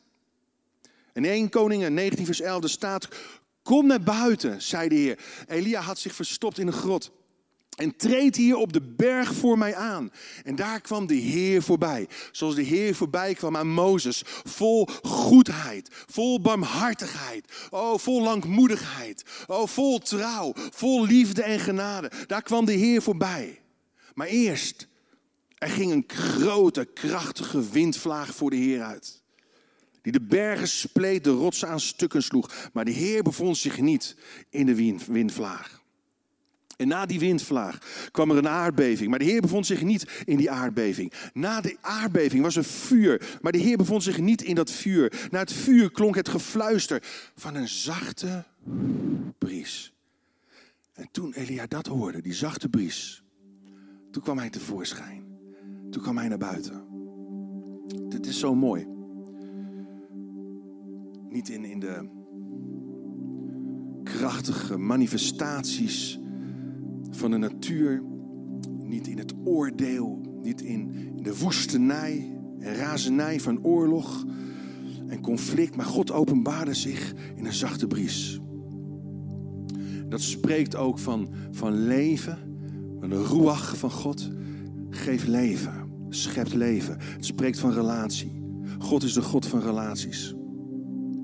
[1.14, 3.08] En 1 Koningen 19 vers 11 staat,
[3.64, 5.20] kom naar buiten, zei de Heer.
[5.48, 7.12] Elia had zich verstopt in een grot.
[7.80, 10.12] En treed hier op de berg voor mij aan.
[10.44, 12.08] En daar kwam de Heer voorbij.
[12.32, 14.24] Zoals de Heer voorbij kwam aan Mozes.
[14.44, 17.68] Vol goedheid, vol barmhartigheid.
[17.70, 19.24] Oh, vol langmoedigheid.
[19.48, 22.12] Oh, vol trouw, vol liefde en genade.
[22.28, 23.62] Daar kwam de Heer voorbij.
[24.14, 24.88] Maar eerst,
[25.58, 29.22] er ging een grote, krachtige windvlaag voor de Heer uit.
[30.02, 32.70] Die de bergen spleet, de rotsen aan stukken sloeg.
[32.74, 34.16] Maar de Heer bevond zich niet
[34.50, 35.79] in de windvlaag.
[36.80, 37.78] En na die windvlaag
[38.12, 39.10] kwam er een aardbeving.
[39.10, 41.14] Maar de Heer bevond zich niet in die aardbeving.
[41.34, 43.38] Na de aardbeving was er vuur.
[43.42, 45.28] Maar de Heer bevond zich niet in dat vuur.
[45.32, 47.04] Na het vuur klonk het gefluister
[47.36, 48.46] van een zachte
[49.38, 49.94] bries.
[50.94, 53.24] En toen Elia dat hoorde, die zachte bries,
[54.12, 55.24] toen kwam hij tevoorschijn.
[55.92, 56.84] Toen kwam hij naar buiten.
[58.10, 58.88] Dit is zo mooi.
[61.30, 62.10] Niet in, in de
[64.04, 66.20] krachtige manifestaties
[67.10, 68.04] van de natuur,
[68.84, 74.26] niet in het oordeel, niet in, de woestenij en razernij van oorlog
[75.08, 78.40] en conflict, maar God openbaarde zich in een zachte bries.
[80.08, 82.38] Dat spreekt ook van, van leven,
[83.00, 84.30] van de ruach van God.
[84.90, 85.74] Geeft leven,
[86.10, 86.98] schept leven.
[87.00, 88.42] Het spreekt van relatie.
[88.80, 90.34] God is de God van relaties.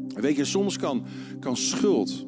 [0.07, 1.05] Weet je, soms kan,
[1.39, 2.27] kan schuld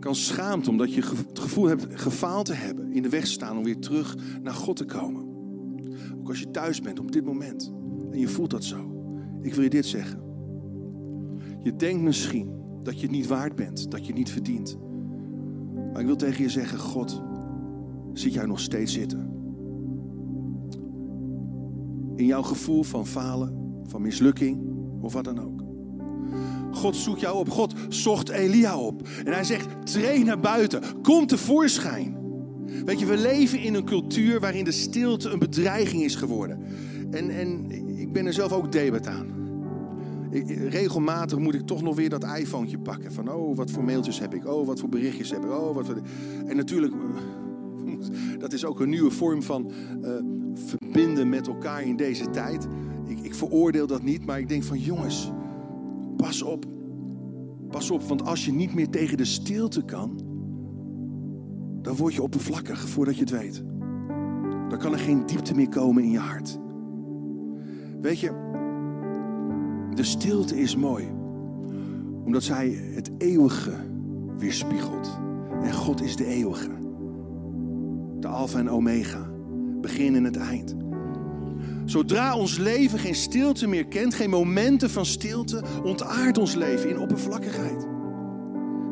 [0.00, 3.64] kan schaamte, omdat je het gevoel hebt gefaald te hebben, in de weg staan om
[3.64, 5.28] weer terug naar God te komen.
[6.20, 7.72] Ook als je thuis bent op dit moment
[8.10, 9.02] en je voelt dat zo.
[9.42, 10.20] Ik wil je dit zeggen.
[11.62, 12.50] Je denkt misschien
[12.82, 14.78] dat je het niet waard bent, dat je het niet verdient.
[15.92, 17.22] Maar ik wil tegen je zeggen, God
[18.12, 19.28] ziet jou nog steeds zitten.
[22.14, 24.60] In jouw gevoel van falen, van mislukking
[25.00, 25.59] of wat dan ook.
[26.72, 27.48] God zoekt jou op.
[27.50, 29.08] God zocht Elia op.
[29.24, 30.82] En hij zegt, treed naar buiten.
[31.02, 32.18] Kom tevoorschijn.
[32.84, 36.58] Weet je, we leven in een cultuur waarin de stilte een bedreiging is geworden.
[37.10, 39.26] En, en ik ben er zelf ook debat aan.
[40.68, 43.12] regelmatig moet ik toch nog weer dat iPhone pakken.
[43.12, 44.46] Van, oh, wat voor mailtjes heb ik?
[44.46, 45.50] Oh, wat voor berichtjes heb ik?
[45.50, 46.00] Oh, wat voor...
[46.46, 46.92] En natuurlijk,
[48.38, 49.70] dat is ook een nieuwe vorm van
[50.02, 50.10] uh,
[50.54, 52.66] verbinden met elkaar in deze tijd.
[53.06, 55.30] Ik, ik veroordeel dat niet, maar ik denk van, jongens
[56.20, 56.66] Pas op.
[57.68, 60.20] Pas op, want als je niet meer tegen de stilte kan,
[61.82, 63.62] dan word je oppervlakkig voordat je het weet.
[64.68, 66.58] Dan kan er geen diepte meer komen in je hart.
[68.00, 68.30] Weet je,
[69.94, 71.08] de stilte is mooi,
[72.24, 73.72] omdat zij het eeuwige
[74.36, 75.18] weerspiegelt.
[75.62, 76.70] En God is de eeuwige,
[78.20, 79.30] de Alpha en Omega,
[79.80, 80.76] begin en het eind.
[81.90, 86.98] Zodra ons leven geen stilte meer kent, geen momenten van stilte, ontaart ons leven in
[86.98, 87.86] oppervlakkigheid.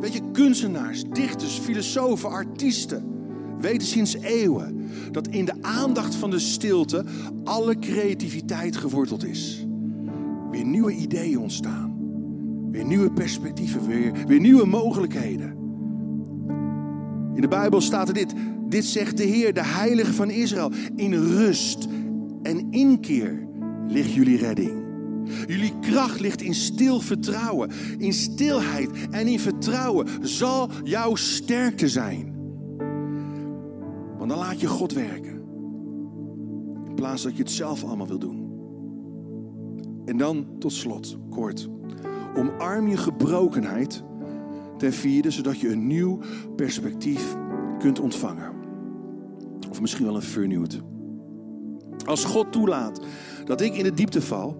[0.00, 3.04] Weet je, kunstenaars, dichters, filosofen, artiesten
[3.60, 7.04] weten sinds eeuwen dat in de aandacht van de stilte
[7.44, 9.66] alle creativiteit geworteld is.
[10.50, 11.96] Weer nieuwe ideeën ontstaan,
[12.70, 15.56] weer nieuwe perspectieven, weer, weer nieuwe mogelijkheden.
[17.34, 18.34] In de Bijbel staat er dit:
[18.68, 20.72] Dit zegt de Heer, de Heilige van Israël.
[20.96, 21.88] In rust
[22.42, 23.48] en inkeer
[23.86, 24.86] ligt jullie redding.
[25.46, 27.70] Jullie kracht ligt in stil vertrouwen.
[27.98, 32.36] In stilheid en in vertrouwen zal jouw sterkte zijn.
[34.18, 35.42] Want dan laat je God werken.
[36.84, 38.46] In plaats dat je het zelf allemaal wil doen.
[40.04, 41.68] En dan tot slot, kort.
[42.36, 44.02] Omarm je gebrokenheid
[44.76, 46.18] ten vierde, zodat je een nieuw
[46.56, 47.36] perspectief
[47.78, 48.52] kunt ontvangen.
[49.70, 50.82] Of misschien wel een vernieuwd.
[52.08, 53.00] Als God toelaat
[53.44, 54.56] dat ik in de diepte val,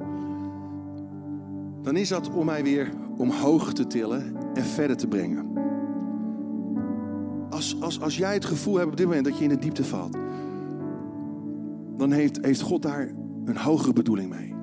[1.82, 5.46] dan is dat om mij weer omhoog te tillen en verder te brengen.
[7.50, 9.84] Als, als, als jij het gevoel hebt op dit moment dat je in de diepte
[9.84, 10.16] valt,
[11.96, 13.12] dan heeft, heeft God daar
[13.44, 14.54] een hogere bedoeling mee.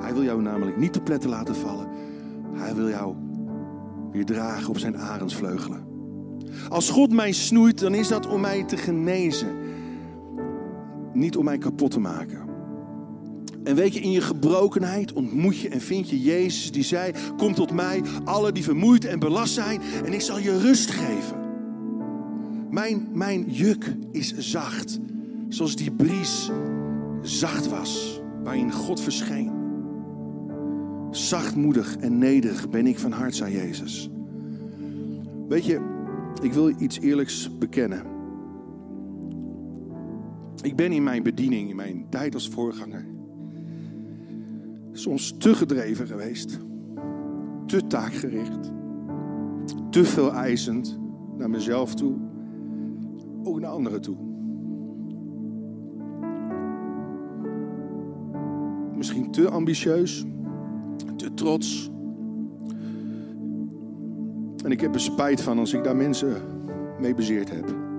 [0.00, 1.88] Hij wil jou namelijk niet te pletten laten vallen.
[2.52, 3.14] Hij wil jou
[4.10, 5.84] weer dragen op zijn arendsvleugelen.
[6.68, 9.59] Als God mij snoeit, dan is dat om mij te genezen.
[11.20, 12.38] Niet om mij kapot te maken.
[13.64, 17.54] En weet je, in je gebrokenheid ontmoet je en vind je Jezus die zei: Kom
[17.54, 21.38] tot mij, alle die vermoeid en belast zijn, en ik zal je rust geven.
[22.70, 24.98] Mijn, mijn juk is zacht,
[25.48, 26.50] zoals die bries
[27.22, 29.52] zacht was, waarin God verscheen.
[31.10, 34.10] Zachtmoedig en nederig ben ik van hart, zei Jezus.
[35.48, 35.80] Weet je,
[36.42, 38.09] ik wil iets eerlijks bekennen.
[40.62, 43.06] Ik ben in mijn bediening, in mijn tijd als voorganger,
[44.92, 46.58] soms te gedreven geweest,
[47.66, 48.72] te taakgericht,
[49.90, 50.98] te veel eisend
[51.36, 52.16] naar mezelf toe,
[53.42, 54.16] ook naar anderen toe.
[58.96, 60.24] Misschien te ambitieus,
[61.16, 61.90] te trots.
[64.64, 66.36] En ik heb er spijt van als ik daar mensen
[66.98, 67.89] mee bezeerd heb.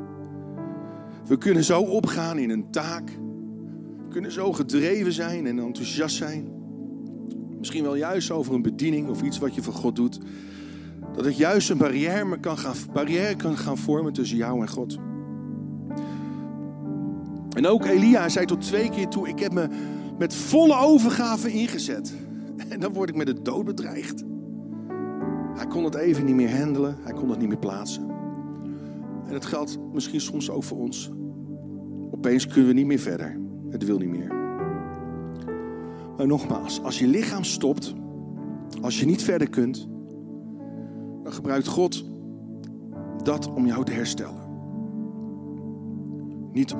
[1.31, 3.09] We kunnen zo opgaan in een taak.
[3.97, 6.51] We kunnen zo gedreven zijn en enthousiast zijn.
[7.57, 10.19] Misschien wel juist over een bediening of iets wat je voor God doet.
[11.15, 14.97] Dat het juist een barrière kan gaan, barrière kan gaan vormen tussen jou en God.
[17.55, 19.67] En ook Elia zei tot twee keer toe: Ik heb me
[20.17, 22.13] met volle overgave ingezet.
[22.69, 24.23] En dan word ik met de dood bedreigd.
[25.55, 28.09] Hij kon het even niet meer handelen, hij kon het niet meer plaatsen.
[29.25, 31.11] En dat geldt misschien soms ook voor ons.
[32.21, 33.39] Opeens kunnen we niet meer verder.
[33.69, 34.27] Het wil niet meer.
[36.17, 37.93] Maar nogmaals, als je lichaam stopt,
[38.81, 39.87] als je niet verder kunt,
[41.23, 42.05] dan gebruikt God
[43.23, 44.49] dat om jou te herstellen.
[46.51, 46.75] Niet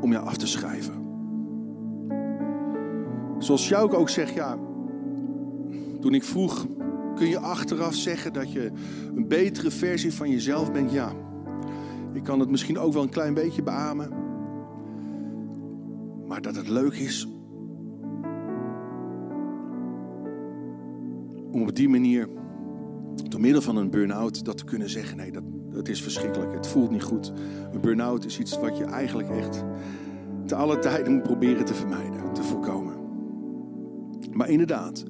[0.00, 0.94] om jou af te schrijven.
[3.38, 4.58] Zoals Jouk ook zegt, ja,
[6.00, 6.66] toen ik vroeg,
[7.14, 8.70] kun je achteraf zeggen dat je
[9.14, 10.92] een betere versie van jezelf bent?
[10.92, 11.12] Ja,
[12.12, 14.25] ik kan het misschien ook wel een klein beetje beamen.
[16.28, 17.28] Maar dat het leuk is
[21.50, 22.28] om op die manier,
[23.14, 26.52] door middel van een burn-out, dat te kunnen zeggen: nee, dat, dat is verschrikkelijk.
[26.52, 27.32] Het voelt niet goed.
[27.72, 29.64] Een burn-out is iets wat je eigenlijk echt
[30.46, 32.94] te alle tijden moet proberen te vermijden, te voorkomen.
[34.32, 35.04] Maar inderdaad,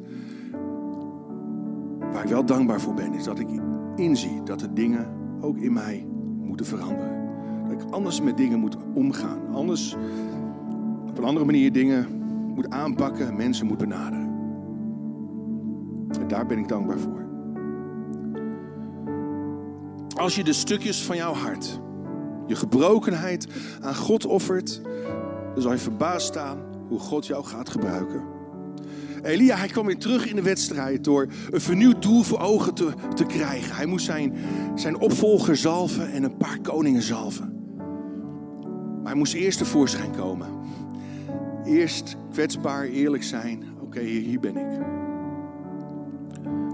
[2.12, 3.48] waar ik wel dankbaar voor ben, is dat ik
[3.96, 5.08] inzie dat de dingen
[5.40, 6.06] ook in mij
[6.42, 7.28] moeten veranderen.
[7.68, 9.54] Dat ik anders met dingen moet omgaan.
[9.54, 9.96] Anders
[11.16, 12.06] op een andere manier dingen
[12.54, 14.34] moet aanpakken, mensen moet benaderen.
[16.20, 17.24] En daar ben ik dankbaar voor.
[20.16, 21.80] Als je de stukjes van jouw hart,
[22.46, 23.46] je gebrokenheid
[23.80, 24.80] aan God offert,
[25.54, 26.58] dan zal je verbaasd staan
[26.88, 28.22] hoe God jou gaat gebruiken.
[29.22, 32.92] Elia, hij kwam weer terug in de wedstrijd door een vernieuwd doel voor ogen te,
[33.14, 33.76] te krijgen.
[33.76, 34.34] Hij moest zijn,
[34.74, 37.54] zijn opvolger zalven en een paar koningen zalven.
[38.96, 40.48] Maar hij moest eerst tevoorschijn komen.
[41.66, 43.64] Eerst kwetsbaar, eerlijk zijn.
[43.80, 44.84] Oké, hier, ben ik.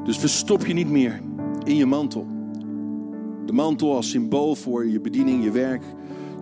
[0.05, 1.21] Dus verstop je niet meer
[1.65, 2.27] in je mantel.
[3.47, 5.83] De mantel als symbool voor je bediening, je werk,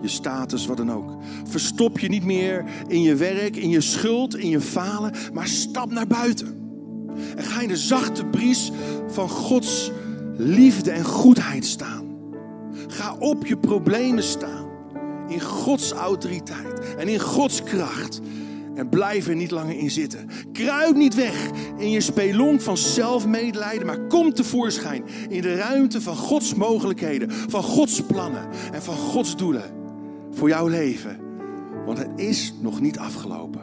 [0.01, 1.17] je status, wat dan ook.
[1.43, 5.91] Verstop je niet meer in je werk, in je schuld, in je falen, maar stap
[5.91, 6.59] naar buiten.
[7.35, 8.71] En ga in de zachte bries
[9.07, 9.91] van Gods
[10.37, 12.05] liefde en goedheid staan.
[12.87, 14.69] Ga op je problemen staan.
[15.27, 18.21] In Gods autoriteit en in Gods kracht.
[18.75, 20.29] En blijf er niet langer in zitten.
[20.51, 26.15] Kruip niet weg in je spelonk van zelfmedelijden, maar kom tevoorschijn in de ruimte van
[26.15, 29.63] Gods mogelijkheden, van Gods plannen en van Gods doelen
[30.31, 31.17] voor jouw leven.
[31.85, 33.61] Want het is nog niet afgelopen.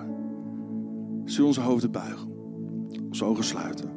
[1.25, 2.29] Zullen onze hoofden buigen,
[3.09, 3.91] onze ogen sluiten.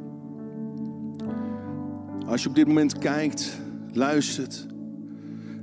[2.26, 3.60] Als je op dit moment kijkt,
[3.92, 4.66] luistert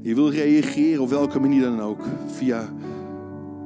[0.01, 2.01] Je wil reageren op welke manier dan ook.
[2.27, 2.73] Via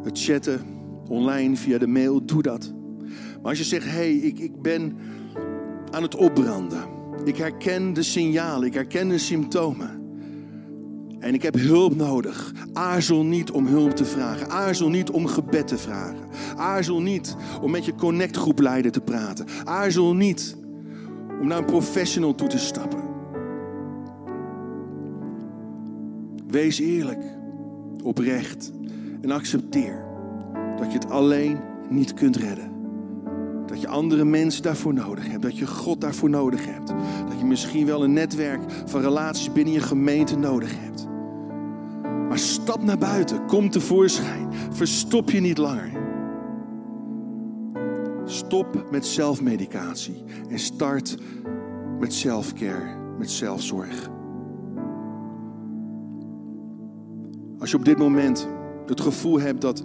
[0.04, 0.73] het chatten,
[1.14, 2.74] online, via de mail, doe dat.
[3.42, 4.98] Maar als je zegt, hé, hey, ik, ik ben
[5.92, 6.84] aan het opbranden.
[7.26, 10.02] Ik herken de signalen, ik herken de symptomen.
[11.20, 12.54] En ik heb hulp nodig.
[12.74, 14.50] Aarzel niet om hulp te vragen.
[14.50, 16.28] Aarzel niet om gebed te vragen.
[16.56, 19.46] Aarzel niet om met je connectgroepleider te praten.
[19.64, 20.58] Aarzel niet
[21.42, 23.04] om naar een professional toe te stappen.
[26.48, 27.24] Wees eerlijk,
[28.04, 28.72] oprecht
[29.22, 30.13] en accepteer
[30.78, 31.60] dat je het alleen
[31.90, 32.72] niet kunt redden.
[33.66, 35.42] Dat je andere mensen daarvoor nodig hebt.
[35.42, 36.88] Dat je God daarvoor nodig hebt.
[37.28, 41.08] Dat je misschien wel een netwerk van relaties binnen je gemeente nodig hebt.
[42.28, 43.46] Maar stap naar buiten.
[43.46, 44.48] Kom tevoorschijn.
[44.70, 45.92] Verstop je niet langer.
[48.26, 50.24] Stop met zelfmedicatie.
[50.50, 51.18] En start
[52.00, 53.02] met selfcare.
[53.18, 54.10] Met zelfzorg.
[57.60, 58.48] Als je op dit moment
[58.86, 59.84] het gevoel hebt dat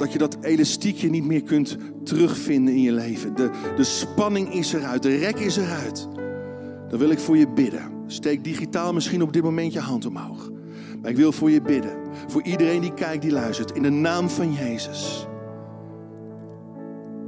[0.00, 3.36] dat je dat elastiekje niet meer kunt terugvinden in je leven.
[3.36, 6.08] De, de spanning is eruit, de rek is eruit.
[6.88, 7.92] Dan wil ik voor je bidden.
[8.06, 10.50] Steek digitaal misschien op dit moment je hand omhoog.
[11.00, 11.98] Maar ik wil voor je bidden.
[12.26, 13.72] Voor iedereen die kijkt, die luistert.
[13.72, 15.26] In de naam van Jezus.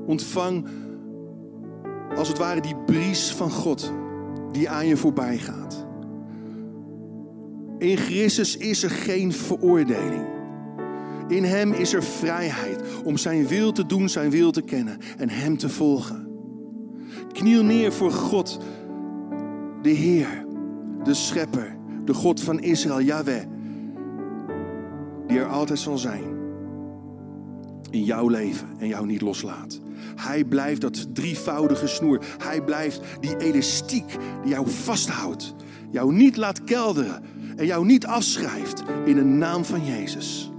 [0.07, 0.67] Ontvang
[2.17, 3.93] als het ware die bries van God
[4.53, 5.87] die aan je voorbij gaat.
[7.79, 10.42] In Christus is er geen veroordeling.
[11.33, 15.29] In Hem is er vrijheid om Zijn wil te doen, Zijn wil te kennen en
[15.29, 16.27] Hem te volgen.
[17.33, 18.59] Kniel neer voor God,
[19.83, 20.47] de Heer,
[21.05, 23.45] de Schepper, de God van Israël, Yahweh,
[25.27, 26.41] die er altijd zal zijn
[27.91, 29.81] in jouw leven en jou niet loslaat.
[30.17, 32.25] Hij blijft dat drievoudige snoer.
[32.39, 35.55] Hij blijft die elastiek die jou vasthoudt.
[35.91, 37.23] Jou niet laat kelderen
[37.57, 40.52] en jou niet afschrijft in de naam van Jezus.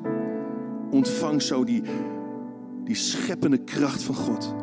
[0.93, 1.81] Ontvang zo die,
[2.83, 4.55] die scheppende kracht van God.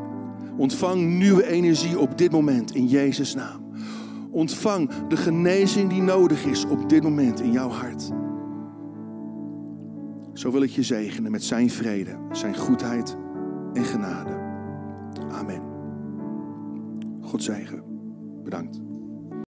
[0.56, 3.72] Ontvang nieuwe energie op dit moment in Jezus' naam.
[4.30, 8.10] Ontvang de genezing die nodig is op dit moment in jouw hart.
[10.32, 13.16] Zo wil ik je zegenen met zijn vrede, zijn goedheid
[13.72, 14.38] en genade.
[15.30, 15.62] Amen.
[17.20, 17.82] God zegen.
[18.44, 18.89] Bedankt.